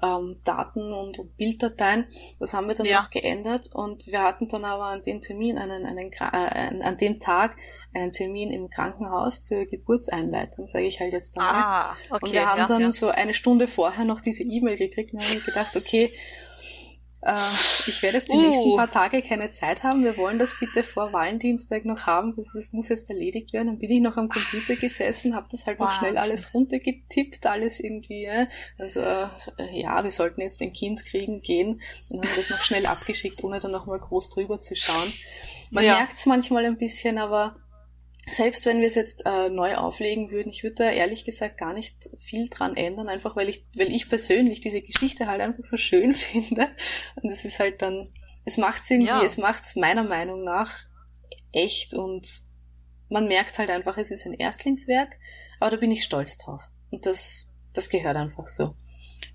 ähm, 0.01 0.37
Daten 0.43 0.91
und 0.91 1.37
Bilddateien. 1.37 2.07
Das 2.39 2.53
haben 2.53 2.67
wir 2.67 2.75
dann 2.75 2.87
ja. 2.87 3.01
noch 3.01 3.11
geändert 3.11 3.69
und 3.73 4.07
wir 4.07 4.21
hatten 4.21 4.47
dann 4.47 4.65
aber 4.65 4.85
an 4.85 5.03
dem 5.03 5.21
Termin, 5.21 5.57
einen, 5.57 5.85
einen, 5.85 6.11
äh, 6.11 6.83
an 6.83 6.97
dem 6.97 7.19
Tag 7.19 7.57
einen 7.93 8.11
Termin 8.11 8.51
im 8.51 8.69
Krankenhaus 8.69 9.41
zur 9.41 9.65
Geburtseinleitung, 9.65 10.67
sage 10.67 10.85
ich 10.85 10.99
halt 10.99 11.13
jetzt 11.13 11.37
einmal. 11.37 11.53
Ah, 11.55 11.97
okay, 12.09 12.25
und 12.25 12.33
wir 12.33 12.45
haben 12.45 12.59
ja, 12.59 12.67
dann 12.67 12.81
ja. 12.81 12.91
so 12.91 13.09
eine 13.09 13.33
Stunde 13.33 13.67
vorher 13.67 14.05
noch 14.05 14.21
diese 14.21 14.43
E-Mail 14.43 14.77
gekriegt 14.77 15.13
und 15.13 15.21
haben 15.21 15.43
gedacht, 15.45 15.75
okay, 15.77 16.11
äh, 17.25 17.33
ich 17.87 18.03
werde 18.03 18.17
jetzt 18.17 18.31
die 18.31 18.37
uh. 18.37 18.41
nächsten 18.41 18.77
paar 18.77 18.91
Tage 18.91 19.23
keine 19.23 19.51
Zeit 19.51 19.81
haben. 19.81 20.03
Wir 20.03 20.15
wollen 20.15 20.37
das 20.37 20.59
bitte 20.59 20.83
vor 20.83 21.11
Valentinstag 21.11 21.83
noch 21.83 22.05
haben. 22.05 22.35
Das, 22.37 22.53
das 22.53 22.71
muss 22.71 22.89
jetzt 22.89 23.09
erledigt 23.09 23.51
werden. 23.51 23.67
Dann 23.67 23.79
bin 23.79 23.89
ich 23.89 24.01
noch 24.01 24.15
am 24.17 24.29
Computer 24.29 24.75
gesessen, 24.75 25.35
habe 25.35 25.47
das 25.49 25.65
halt 25.65 25.79
noch 25.79 25.91
schnell 25.97 26.17
alles 26.17 26.53
runtergetippt, 26.53 27.47
alles 27.47 27.79
irgendwie. 27.79 28.29
Also 28.77 29.01
äh, 29.01 29.27
ja, 29.71 30.03
wir 30.03 30.11
sollten 30.11 30.41
jetzt 30.41 30.61
ein 30.61 30.71
Kind 30.71 31.03
kriegen, 31.03 31.41
gehen. 31.41 31.81
Und 32.09 32.21
haben 32.23 32.35
das 32.35 32.51
noch 32.51 32.61
schnell 32.61 32.85
abgeschickt, 32.85 33.43
ohne 33.43 33.59
dann 33.59 33.71
nochmal 33.71 33.99
groß 33.99 34.29
drüber 34.29 34.61
zu 34.61 34.75
schauen. 34.75 35.11
Man 35.71 35.83
ja. 35.83 35.95
merkt 35.95 36.19
es 36.19 36.27
manchmal 36.27 36.65
ein 36.65 36.77
bisschen, 36.77 37.17
aber 37.17 37.55
selbst 38.27 38.65
wenn 38.65 38.81
wir 38.81 38.87
es 38.87 38.95
jetzt 38.95 39.23
äh, 39.25 39.49
neu 39.49 39.75
auflegen 39.75 40.31
würden, 40.31 40.49
ich 40.49 40.63
würde 40.63 40.75
da 40.75 40.89
ehrlich 40.89 41.25
gesagt 41.25 41.57
gar 41.57 41.73
nicht 41.73 42.09
viel 42.23 42.49
dran 42.49 42.75
ändern, 42.75 43.07
einfach 43.07 43.35
weil 43.35 43.49
ich, 43.49 43.65
weil 43.75 43.93
ich 43.93 44.09
persönlich 44.09 44.61
diese 44.61 44.81
Geschichte 44.81 45.27
halt 45.27 45.41
einfach 45.41 45.63
so 45.63 45.77
schön 45.77 46.13
finde. 46.15 46.69
Und 47.21 47.31
es 47.31 47.45
ist 47.45 47.59
halt 47.59 47.81
dann, 47.81 48.09
es 48.43 48.57
macht 48.57 48.83
es 48.83 48.89
irgendwie, 48.89 49.09
ja. 49.09 49.23
es 49.23 49.37
macht 49.37 49.63
es 49.63 49.75
meiner 49.75 50.03
Meinung 50.03 50.43
nach 50.43 50.85
echt 51.53 51.93
und 51.93 52.41
man 53.09 53.27
merkt 53.27 53.59
halt 53.59 53.69
einfach, 53.69 53.97
es 53.97 54.11
ist 54.11 54.25
ein 54.25 54.33
Erstlingswerk, 54.33 55.19
aber 55.59 55.71
da 55.71 55.77
bin 55.77 55.91
ich 55.91 56.03
stolz 56.03 56.37
drauf. 56.37 56.63
Und 56.89 57.05
das, 57.05 57.47
das 57.73 57.89
gehört 57.89 58.15
einfach 58.15 58.47
so. 58.47 58.75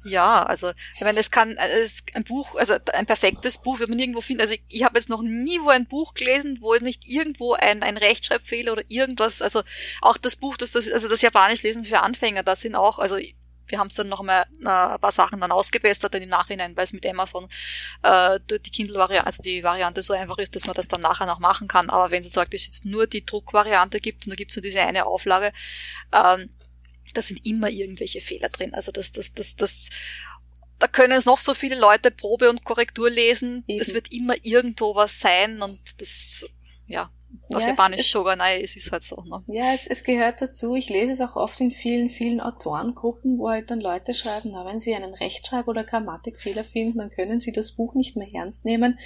Ja, 0.05 0.43
also 0.43 0.73
ich 0.95 1.01
meine, 1.01 1.21
es 1.21 1.31
kann 1.31 1.57
es 1.57 1.93
ist 1.93 2.17
ein 2.17 2.25
Buch, 2.25 2.57
also 2.57 2.75
ein 2.93 3.07
perfektes 3.07 3.59
Buch 3.59 3.79
wird 3.79 3.89
man 3.89 3.99
nirgendwo 3.99 4.21
finden. 4.21 4.43
Also 4.43 4.55
ich, 4.55 4.63
ich 4.69 4.85
habe 4.85 4.99
jetzt 4.99 5.09
noch 5.09 5.23
nie 5.23 5.61
wo 5.61 5.69
ein 5.69 5.87
Buch 5.87 6.15
gelesen, 6.15 6.59
wo 6.61 6.75
nicht 6.77 7.09
irgendwo 7.09 7.55
ein, 7.55 7.83
ein 7.83 7.97
Rechtschreibfehler 7.97 8.73
oder 8.73 8.85
irgendwas, 8.89 9.43
also 9.43 9.63
auch 10.01 10.17
das 10.17 10.37
Buch, 10.37 10.57
das, 10.57 10.73
das 10.73 10.91
also 10.91 11.09
das 11.09 11.23
Japanisch 11.23 11.63
lesen 11.63 11.85
für 11.85 12.01
Anfänger, 12.01 12.43
da 12.43 12.57
sind 12.57 12.75
auch, 12.75 12.99
also 12.99 13.19
wir 13.71 13.79
haben 13.79 13.89
es 13.89 13.95
dann 13.95 14.09
noch 14.09 14.23
mal 14.23 14.43
äh, 14.65 14.69
ein 14.69 15.01
paar 15.01 15.13
Sachen 15.13 15.41
dann 15.41 15.53
ausgebessert 15.53 16.13
dann 16.13 16.23
im 16.23 16.29
Nachhinein, 16.29 16.77
weil 16.77 16.85
es 16.85 16.93
mit 16.93 17.07
Amazon 17.07 17.49
äh, 18.03 18.39
die 18.49 18.71
Kindle-Variante, 18.71 19.27
also 19.27 19.43
die 19.43 19.63
Variante 19.63 20.03
so 20.03 20.13
einfach 20.13 20.39
ist, 20.39 20.57
dass 20.57 20.67
man 20.67 20.75
das 20.75 20.89
dann 20.89 21.01
nachher 21.01 21.27
noch 21.27 21.39
machen 21.39 21.69
kann. 21.69 21.91
Aber 21.91 22.11
wenn 22.11 22.23
sozusagen 22.23 22.51
es 22.53 22.67
jetzt 22.67 22.85
nur 22.85 23.07
die 23.07 23.25
Druckvariante 23.25 24.01
gibt 24.01 24.27
und 24.27 24.31
da 24.31 24.37
gibt 24.37 24.51
es 24.51 24.57
nur 24.57 24.63
diese 24.63 24.81
eine 24.81 25.07
Auflage, 25.07 25.53
ähm, 26.13 26.51
da 27.13 27.23
sind 27.23 27.47
immer 27.47 27.71
irgendwelche 27.71 28.21
Fehler 28.21 28.49
drin. 28.49 28.75
Also 28.75 28.93
das, 28.93 29.13
das, 29.13 29.35
das, 29.35 29.57
das, 29.57 29.91
da 30.79 30.87
können 30.87 31.13
es 31.13 31.27
noch 31.27 31.39
so 31.39 31.55
viele 31.55 31.79
Leute 31.79 32.11
Probe 32.11 32.51
und 32.51 32.65
Korrektur 32.65 33.11
lesen. 33.11 33.65
Eben. 33.67 33.81
Es 33.81 33.95
wird 33.95 34.13
immer 34.13 34.35
irgendwo 34.43 34.95
was 34.95 35.21
sein 35.21 35.63
und 35.63 36.01
das, 36.01 36.49
ja, 36.87 37.13
auf 37.53 37.63
ja, 37.63 37.69
Japanisch 37.69 38.15
es, 38.15 38.77
ist 38.77 38.87
es 38.87 38.93
halt 38.93 39.03
so. 39.03 39.23
Ne? 39.23 39.43
Ja, 39.49 39.73
es, 39.75 39.87
es 39.87 40.05
gehört 40.05 40.41
dazu. 40.41 40.75
Ich 40.77 40.89
lese 40.89 41.13
es 41.13 41.21
auch 41.21 41.35
oft 41.37 41.61
in 41.61 41.73
vielen, 41.73 42.09
vielen 42.09 42.41
Autorengruppen, 42.41 43.39
wo 43.39 43.49
halt 43.49 43.71
dann 43.71 43.81
Leute 43.81 44.15
schreiben, 44.15 44.51
na, 44.53 44.65
wenn 44.65 44.79
sie 44.79 44.95
einen 44.95 45.15
Rechtschreib- 45.15 45.67
oder 45.67 45.83
Grammatikfehler 45.83 46.65
finden, 46.65 46.99
dann 46.99 47.11
können 47.11 47.41
sie 47.41 47.51
das 47.51 47.73
Buch 47.73 47.95
nicht 47.95 48.17
mehr 48.17 48.29
ernst 48.33 48.65
nehmen. 48.65 48.99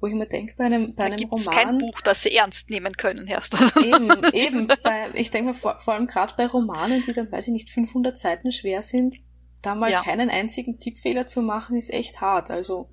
Wo 0.00 0.06
ich 0.06 0.14
mir 0.14 0.26
denke, 0.26 0.54
bei 0.56 0.64
einem, 0.64 0.94
bei 0.94 1.08
da 1.08 1.14
einem 1.14 1.28
Roman... 1.28 1.54
kein 1.54 1.78
Buch, 1.78 2.00
das 2.00 2.22
sie 2.22 2.34
ernst 2.34 2.70
nehmen 2.70 2.94
können, 2.94 3.26
erst. 3.26 3.54
Eben, 3.76 4.10
eben. 4.32 4.66
Bei, 4.82 5.10
ich 5.14 5.30
denke 5.30 5.52
mal, 5.52 5.58
vor, 5.58 5.78
vor 5.80 5.94
allem 5.94 6.06
gerade 6.06 6.32
bei 6.36 6.46
Romanen, 6.46 7.04
die 7.06 7.12
dann, 7.12 7.30
weiß 7.30 7.48
ich 7.48 7.52
nicht, 7.52 7.70
500 7.70 8.16
Seiten 8.16 8.50
schwer 8.52 8.82
sind, 8.82 9.18
da 9.60 9.74
mal 9.74 9.90
ja. 9.90 10.02
keinen 10.02 10.30
einzigen 10.30 10.78
Tippfehler 10.78 11.26
zu 11.26 11.42
machen, 11.42 11.76
ist 11.76 11.90
echt 11.90 12.20
hart. 12.22 12.50
Also, 12.50 12.88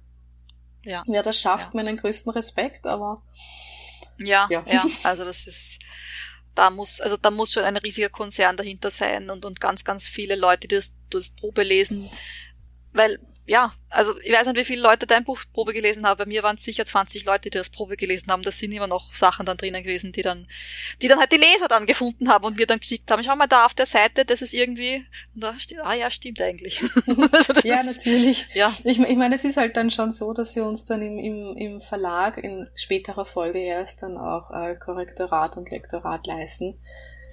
ja. 0.83 1.03
wer 1.07 1.23
das 1.23 1.39
schafft, 1.39 1.73
ja. 1.73 1.81
meinen 1.81 1.95
größten 1.95 2.31
Respekt, 2.31 2.87
aber 2.87 3.23
ja, 4.19 4.47
ja, 4.49 4.63
ja, 4.67 4.85
also 5.03 5.25
das 5.25 5.47
ist, 5.47 5.79
da 6.55 6.69
muss, 6.69 7.01
also 7.01 7.17
da 7.17 7.31
muss 7.31 7.53
schon 7.53 7.63
ein 7.63 7.77
riesiger 7.77 8.09
Konzern 8.09 8.57
dahinter 8.57 8.89
sein 8.89 9.29
und, 9.29 9.45
und 9.45 9.59
ganz, 9.59 9.83
ganz 9.83 10.07
viele 10.07 10.35
Leute, 10.35 10.67
die 10.67 10.75
das, 10.75 10.95
das 11.09 11.29
Probe 11.29 11.63
lesen, 11.63 12.09
weil 12.93 13.19
ja, 13.47 13.71
also 13.89 14.19
ich 14.19 14.31
weiß 14.33 14.45
nicht, 14.47 14.57
wie 14.57 14.65
viele 14.65 14.81
Leute 14.81 15.07
dein 15.07 15.23
Buch 15.23 15.39
Probe 15.53 15.71
gelesen 15.71 16.05
haben. 16.05 16.17
Bei 16.17 16.25
mir 16.25 16.43
waren 16.43 16.57
es 16.57 16.65
sicher 16.65 16.85
20 16.85 17.23
Leute, 17.25 17.49
die 17.49 17.57
das 17.57 17.69
Probe 17.69 17.95
gelesen 17.95 18.29
haben. 18.29 18.43
Das 18.43 18.59
sind 18.59 18.73
immer 18.73 18.87
noch 18.87 19.15
Sachen 19.15 19.45
dann 19.45 19.55
drinnen 19.55 19.83
gewesen, 19.83 20.11
die 20.11 20.21
dann, 20.21 20.47
die 21.01 21.07
dann 21.07 21.17
halt 21.17 21.31
die 21.31 21.37
Leser 21.37 21.69
dann 21.69 21.85
gefunden 21.85 22.27
haben 22.27 22.43
und 22.43 22.57
mir 22.57 22.67
dann 22.67 22.79
geschickt 22.79 23.09
haben. 23.09 23.23
Schau 23.23 23.37
mal 23.37 23.47
da 23.47 23.65
auf 23.65 23.73
der 23.73 23.85
Seite, 23.85 24.25
das 24.25 24.41
ist 24.41 24.53
irgendwie, 24.53 25.05
und 25.33 25.43
da 25.43 25.57
steht, 25.57 25.79
ah 25.79 25.93
ja, 25.93 26.11
stimmt 26.11 26.41
eigentlich. 26.41 26.81
also 27.31 27.53
ja, 27.63 27.79
ist, 27.79 27.97
natürlich. 27.97 28.45
Ja. 28.53 28.75
Ich, 28.83 28.99
ich 28.99 29.15
meine, 29.15 29.35
es 29.35 29.45
ist 29.45 29.55
halt 29.55 29.77
dann 29.77 29.91
schon 29.91 30.11
so, 30.11 30.33
dass 30.33 30.57
wir 30.57 30.65
uns 30.65 30.83
dann 30.83 31.01
im, 31.01 31.17
im, 31.17 31.55
im 31.55 31.81
Verlag 31.81 32.37
in 32.37 32.67
späterer 32.75 33.25
Folge 33.25 33.59
erst 33.59 34.03
dann 34.03 34.17
auch 34.17 34.51
äh, 34.51 34.75
Korrektorat 34.75 35.55
und 35.55 35.71
Lektorat 35.71 36.27
leisten. 36.27 36.77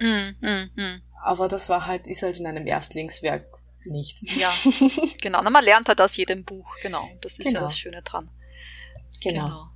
Mm, 0.00 0.46
mm, 0.46 0.70
mm. 0.76 1.02
Aber 1.24 1.48
das 1.48 1.68
war 1.68 1.86
halt, 1.86 2.06
ist 2.06 2.22
halt 2.22 2.38
in 2.38 2.46
einem 2.46 2.68
Erstlingswerk 2.68 3.53
nicht. 3.86 4.22
Ja, 4.36 4.52
genau. 5.20 5.40
Na, 5.42 5.50
man 5.50 5.64
lernt 5.64 5.88
halt 5.88 6.00
aus 6.00 6.16
jedem 6.16 6.44
Buch, 6.44 6.76
genau. 6.82 7.08
Das 7.20 7.38
ist 7.38 7.46
genau. 7.46 7.60
ja 7.60 7.66
das 7.66 7.78
Schöne 7.78 8.02
dran. 8.02 8.30
Genau. 9.22 9.44
genau. 9.44 9.68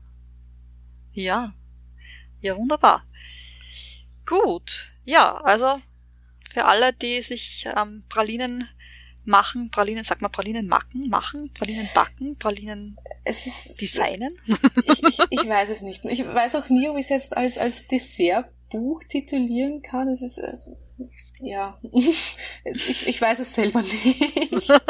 Ja. 1.13 1.53
Ja, 2.41 2.57
wunderbar. 2.57 3.05
Gut. 4.27 4.93
Ja, 5.05 5.39
also 5.39 5.81
für 6.51 6.65
alle, 6.65 6.93
die 6.93 7.23
sich 7.23 7.67
ähm, 7.77 8.05
Pralinen 8.09 8.69
machen, 9.25 9.71
Pralinen, 9.71 10.05
sag 10.05 10.21
mal 10.23 10.29
Pralinen 10.29 10.67
machen, 10.67 11.09
machen, 11.09 11.53
Pralinen 11.53 11.89
backen, 11.95 12.37
Pralinen 12.39 12.97
es 13.25 13.47
ist, 13.47 13.81
designen? 13.81 14.37
Ich, 14.85 15.03
ich, 15.03 15.19
ich 15.31 15.49
weiß 15.49 15.69
es 15.69 15.83
nicht. 15.83 16.05
Ich 16.07 16.25
weiß 16.25 16.57
auch 16.57 16.69
nie, 16.69 16.89
ob 16.89 16.97
ich 16.97 17.05
es 17.05 17.11
jetzt 17.11 17.37
als, 17.37 17.59
als 17.59 17.87
Dessertbuch 17.87 19.05
titulieren 19.05 19.83
kann. 19.83 20.09
Es 20.09 20.23
ist, 20.23 20.41
also, 20.41 20.77
ja, 21.41 21.79
ich, 21.93 23.07
ich 23.07 23.21
weiß 23.21 23.41
es 23.41 23.55
selber 23.55 23.83
nicht. 23.83 24.71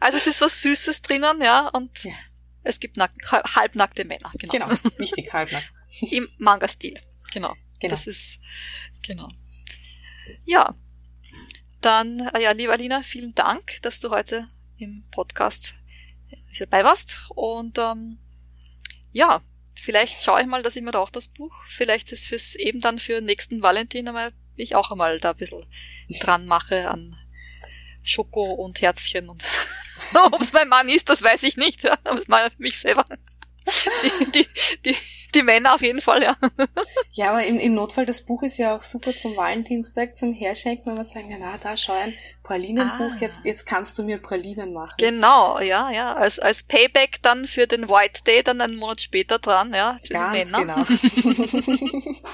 Also 0.00 0.18
es 0.18 0.26
ist 0.26 0.40
was 0.40 0.60
Süßes 0.62 1.02
drinnen, 1.02 1.40
ja, 1.40 1.68
und 1.68 2.02
ja. 2.02 2.12
es 2.64 2.80
gibt 2.80 2.96
nack 2.96 3.12
halbnackte 3.30 4.04
Männer. 4.04 4.30
Genau, 4.34 4.68
genau 4.68 4.98
wichtig, 4.98 5.32
halbnackt. 5.32 5.70
Im 6.10 6.28
Manga-Stil, 6.38 6.94
genau. 7.32 7.54
genau. 7.78 7.90
Das 7.90 8.08
ist, 8.08 8.40
genau. 9.06 9.28
Ja, 10.44 10.74
dann, 11.80 12.28
äh, 12.34 12.42
ja, 12.42 12.50
liebe 12.50 12.72
Alina, 12.72 13.02
vielen 13.02 13.34
Dank, 13.34 13.80
dass 13.82 14.00
du 14.00 14.10
heute 14.10 14.48
im 14.78 15.04
Podcast 15.10 15.74
dabei 16.58 16.84
warst. 16.84 17.20
Und 17.28 17.78
ähm, 17.78 18.18
ja, 19.12 19.42
vielleicht 19.74 20.22
schaue 20.22 20.40
ich 20.40 20.46
mal, 20.46 20.62
dass 20.62 20.76
ich 20.76 20.82
mir 20.82 20.90
da 20.90 20.98
auch 20.98 21.10
das 21.10 21.28
Buch, 21.28 21.54
vielleicht 21.66 22.12
ist 22.12 22.26
fürs 22.26 22.54
eben 22.54 22.80
dann 22.80 22.98
für 22.98 23.20
nächsten 23.20 23.62
Valentin 23.62 24.08
einmal 24.08 24.32
ich 24.56 24.74
auch 24.74 24.90
einmal 24.90 25.20
da 25.20 25.30
ein 25.30 25.36
bisschen 25.36 25.64
dran 26.20 26.46
mache 26.46 26.88
an 26.90 27.16
Schoko 28.02 28.52
und 28.52 28.80
Herzchen 28.82 29.28
und 29.28 29.42
ob 30.32 30.40
es 30.40 30.52
mein 30.52 30.68
Mann 30.68 30.88
ist, 30.88 31.08
das 31.08 31.22
weiß 31.22 31.42
ich 31.44 31.56
nicht, 31.56 31.82
ja, 31.84 31.96
aber 32.04 32.18
es 32.18 32.28
mal 32.28 32.50
mich 32.58 32.78
selber. 32.78 33.04
Die, 33.66 34.30
die, 34.30 34.46
die, 34.84 34.96
die 35.34 35.42
Männer 35.42 35.74
auf 35.74 35.80
jeden 35.80 36.02
Fall, 36.02 36.22
ja. 36.22 36.36
Ja, 37.12 37.30
aber 37.30 37.46
im, 37.46 37.58
im 37.58 37.74
Notfall, 37.74 38.04
das 38.04 38.22
Buch 38.22 38.42
ist 38.42 38.58
ja 38.58 38.76
auch 38.76 38.82
super 38.82 39.16
zum 39.16 39.36
Valentinstag, 39.36 40.16
zum 40.16 40.34
Herschenken, 40.34 40.86
wenn 40.86 40.96
wir 40.96 41.04
sagen, 41.04 41.34
na, 41.38 41.56
da 41.58 41.76
schau 41.76 41.92
ein 41.92 42.12
Pralinenbuch, 42.42 43.12
ah. 43.12 43.16
jetzt, 43.20 43.44
jetzt 43.44 43.64
kannst 43.64 43.96
du 43.98 44.02
mir 44.02 44.18
Pralinen 44.18 44.72
machen. 44.72 44.94
Genau, 44.98 45.60
ja, 45.60 45.90
ja, 45.90 46.14
als, 46.14 46.38
als 46.38 46.64
Payback 46.64 47.22
dann 47.22 47.44
für 47.44 47.66
den 47.66 47.88
White 47.88 48.24
Day, 48.26 48.42
dann 48.42 48.60
einen 48.60 48.76
Monat 48.76 49.00
später 49.00 49.38
dran, 49.38 49.72
ja, 49.72 49.98
für 50.02 50.12
Ganz 50.12 50.36
die 50.36 50.52
Männer. 50.52 50.84
genau. 51.24 52.14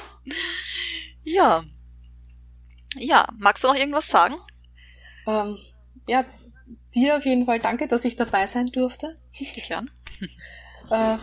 ja. 1.25 1.65
Ja, 2.97 3.29
magst 3.39 3.65
du 3.65 3.69
noch 3.69 3.77
irgendwas 3.77 4.09
sagen? 4.09 4.37
Ähm, 5.27 5.59
ja, 6.07 6.25
dir 6.95 7.17
auf 7.17 7.25
jeden 7.25 7.47
Fall 7.47 7.61
danke, 7.61 7.89
dass 7.89 8.05
ich 8.05 8.17
dabei 8.17 8.47
sein 8.47 8.67
durfte. 8.67 9.19
Gern. 9.33 9.91
äh, 10.91 11.19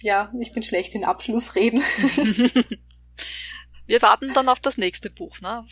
ja, 0.00 0.30
ich 0.40 0.52
bin 0.52 0.62
schlecht 0.62 0.94
in 0.94 1.04
Abschlussreden. 1.04 1.82
Wir 3.86 4.02
warten 4.02 4.32
dann 4.32 4.48
auf 4.48 4.60
das 4.60 4.78
nächste 4.78 5.10
Buch, 5.10 5.40
ne? 5.40 5.64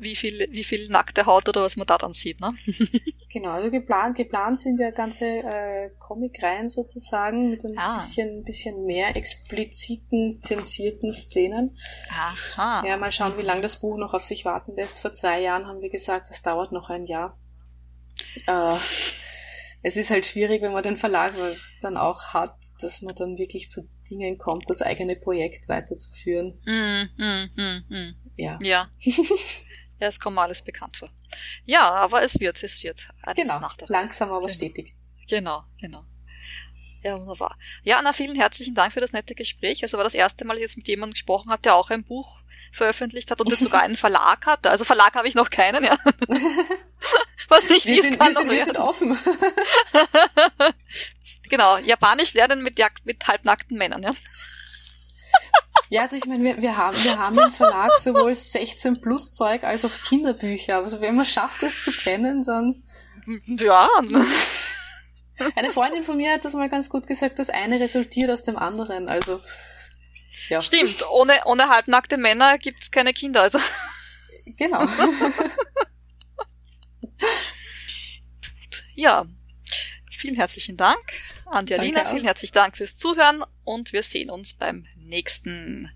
Wie 0.00 0.16
viel, 0.16 0.46
wie 0.50 0.64
viel 0.64 0.88
nackte 0.88 1.26
Haut 1.26 1.48
oder 1.48 1.62
was 1.62 1.76
man 1.76 1.86
da 1.86 1.98
dann 1.98 2.12
sieht, 2.12 2.40
ne? 2.40 2.50
genau, 3.32 3.50
also 3.50 3.70
geplant, 3.70 4.16
geplant 4.16 4.58
sind 4.58 4.78
ja 4.78 4.90
ganze 4.90 5.24
äh, 5.24 5.90
Comic-Reihen 5.98 6.68
sozusagen 6.68 7.50
mit 7.50 7.64
ein 7.64 7.78
ah. 7.78 7.96
bisschen, 7.96 8.44
bisschen 8.44 8.84
mehr 8.84 9.16
expliziten, 9.16 10.40
zensierten 10.42 11.12
Szenen. 11.12 11.76
Aha. 12.10 12.86
Ja, 12.86 12.96
mal 12.96 13.12
schauen, 13.12 13.38
wie 13.38 13.42
lange 13.42 13.62
das 13.62 13.80
Buch 13.80 13.96
noch 13.96 14.14
auf 14.14 14.24
sich 14.24 14.44
warten 14.44 14.74
lässt. 14.76 15.00
Vor 15.00 15.12
zwei 15.12 15.40
Jahren 15.40 15.66
haben 15.66 15.80
wir 15.80 15.90
gesagt, 15.90 16.30
das 16.30 16.42
dauert 16.42 16.72
noch 16.72 16.90
ein 16.90 17.06
Jahr. 17.06 17.38
Äh, 18.46 18.76
es 19.82 19.96
ist 19.96 20.10
halt 20.10 20.26
schwierig, 20.26 20.62
wenn 20.62 20.72
man 20.72 20.82
den 20.82 20.96
Verlag 20.96 21.32
dann 21.80 21.96
auch 21.96 22.34
hat, 22.34 22.54
dass 22.80 23.02
man 23.02 23.14
dann 23.14 23.38
wirklich 23.38 23.70
zu 23.70 23.88
Dingen 24.10 24.38
kommt, 24.38 24.68
das 24.68 24.82
eigene 24.82 25.16
Projekt 25.16 25.68
weiterzuführen. 25.68 26.60
Mm, 26.64 27.22
mm, 27.22 27.50
mm, 27.56 27.84
mm. 27.88 28.27
Ja. 28.38 28.58
Ja. 28.62 28.88
ja, 29.00 30.06
es 30.06 30.20
kommt 30.20 30.36
mir 30.36 30.42
alles 30.42 30.62
bekannt 30.62 30.96
vor. 30.96 31.10
Ja, 31.64 31.90
aber 31.90 32.22
es 32.22 32.40
wird, 32.40 32.62
es 32.62 32.82
wird. 32.82 33.08
Alles 33.22 33.36
genau, 33.36 33.58
nach 33.60 33.76
der 33.76 33.88
langsam 33.88 34.30
aber 34.30 34.46
genau. 34.46 34.54
stetig. 34.54 34.94
Genau, 35.28 35.64
genau. 35.80 36.04
Ja, 37.02 37.16
wunderbar. 37.16 37.56
Ja, 37.84 37.98
Anna, 37.98 38.12
vielen 38.12 38.34
herzlichen 38.34 38.74
Dank 38.74 38.92
für 38.92 39.00
das 39.00 39.12
nette 39.12 39.34
Gespräch. 39.34 39.82
Also 39.82 39.96
war 39.96 40.04
das 40.04 40.14
erste 40.14 40.44
Mal, 40.44 40.54
dass 40.54 40.62
ich 40.62 40.68
jetzt 40.68 40.76
mit 40.76 40.88
jemandem 40.88 41.12
gesprochen 41.12 41.50
hat, 41.50 41.64
der 41.64 41.74
auch 41.74 41.90
ein 41.90 42.04
Buch 42.04 42.42
veröffentlicht 42.72 43.30
hat 43.30 43.40
und 43.40 43.50
jetzt 43.50 43.62
sogar 43.62 43.82
einen 43.82 43.96
Verlag 44.04 44.46
hatte. 44.46 44.70
Also 44.70 44.84
Verlag 44.84 45.14
habe 45.14 45.28
ich 45.28 45.34
noch 45.34 45.50
keinen, 45.50 45.84
ja. 45.84 45.96
Was 47.48 47.68
nicht 47.68 47.86
wir 47.86 48.02
sind, 48.02 48.18
kann 48.18 48.34
wir 48.34 48.40
sind, 48.40 48.50
wir 48.50 48.64
sind 48.64 48.76
offen. 48.76 49.18
genau, 51.48 51.78
Japanisch 51.78 52.34
lernen 52.34 52.62
mit, 52.62 52.78
mit 53.04 53.26
halbnackten 53.26 53.78
Männern, 53.78 54.02
ja. 54.02 54.10
Ja, 55.88 56.02
also 56.02 56.16
ich 56.16 56.26
meine, 56.26 56.44
wir, 56.44 56.60
wir, 56.60 56.76
haben, 56.76 56.96
wir 57.02 57.18
haben 57.18 57.38
im 57.38 57.50
Verlag 57.50 57.96
sowohl 57.96 58.34
16 58.34 59.00
plus 59.00 59.30
Zeug 59.32 59.64
als 59.64 59.84
auch 59.84 60.02
Kinderbücher. 60.06 60.76
Also 60.76 61.00
wenn 61.00 61.16
man 61.16 61.24
schafft, 61.24 61.62
es 61.62 61.84
zu 61.84 61.90
trennen, 61.90 62.44
dann. 62.44 62.82
Ja. 63.46 63.88
Eine 65.54 65.70
Freundin 65.70 66.04
von 66.04 66.16
mir 66.16 66.32
hat 66.32 66.44
das 66.44 66.54
mal 66.54 66.68
ganz 66.68 66.90
gut 66.90 67.06
gesagt, 67.06 67.38
das 67.38 67.48
eine 67.48 67.80
resultiert 67.80 68.30
aus 68.30 68.42
dem 68.42 68.56
anderen. 68.56 69.08
Also 69.08 69.40
ja. 70.48 70.60
Stimmt, 70.62 71.08
ohne, 71.10 71.40
ohne 71.44 71.68
halbnackte 71.68 72.16
Männer 72.16 72.58
gibt's 72.58 72.90
keine 72.90 73.12
Kinder. 73.12 73.42
Also. 73.42 73.58
Genau. 74.56 74.80
ja, 78.94 79.26
vielen 80.10 80.36
herzlichen 80.36 80.76
Dank 80.76 80.98
an 81.46 81.66
die 81.66 81.78
Alina, 81.78 82.04
vielen 82.04 82.24
herzlichen 82.24 82.54
Dank 82.54 82.76
fürs 82.76 82.96
Zuhören 82.96 83.44
und 83.64 83.92
wir 83.92 84.02
sehen 84.02 84.30
uns 84.30 84.54
beim 84.54 84.86
nächsten 85.08 85.90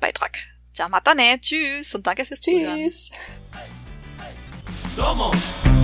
Beitrag. 0.00 0.38
Ciao, 0.72 0.88
matane, 0.88 1.40
tschüss 1.40 1.94
und 1.94 2.06
danke 2.06 2.24
fürs 2.24 2.40
tschüss. 2.40 3.10
Zuhören. 4.94 5.75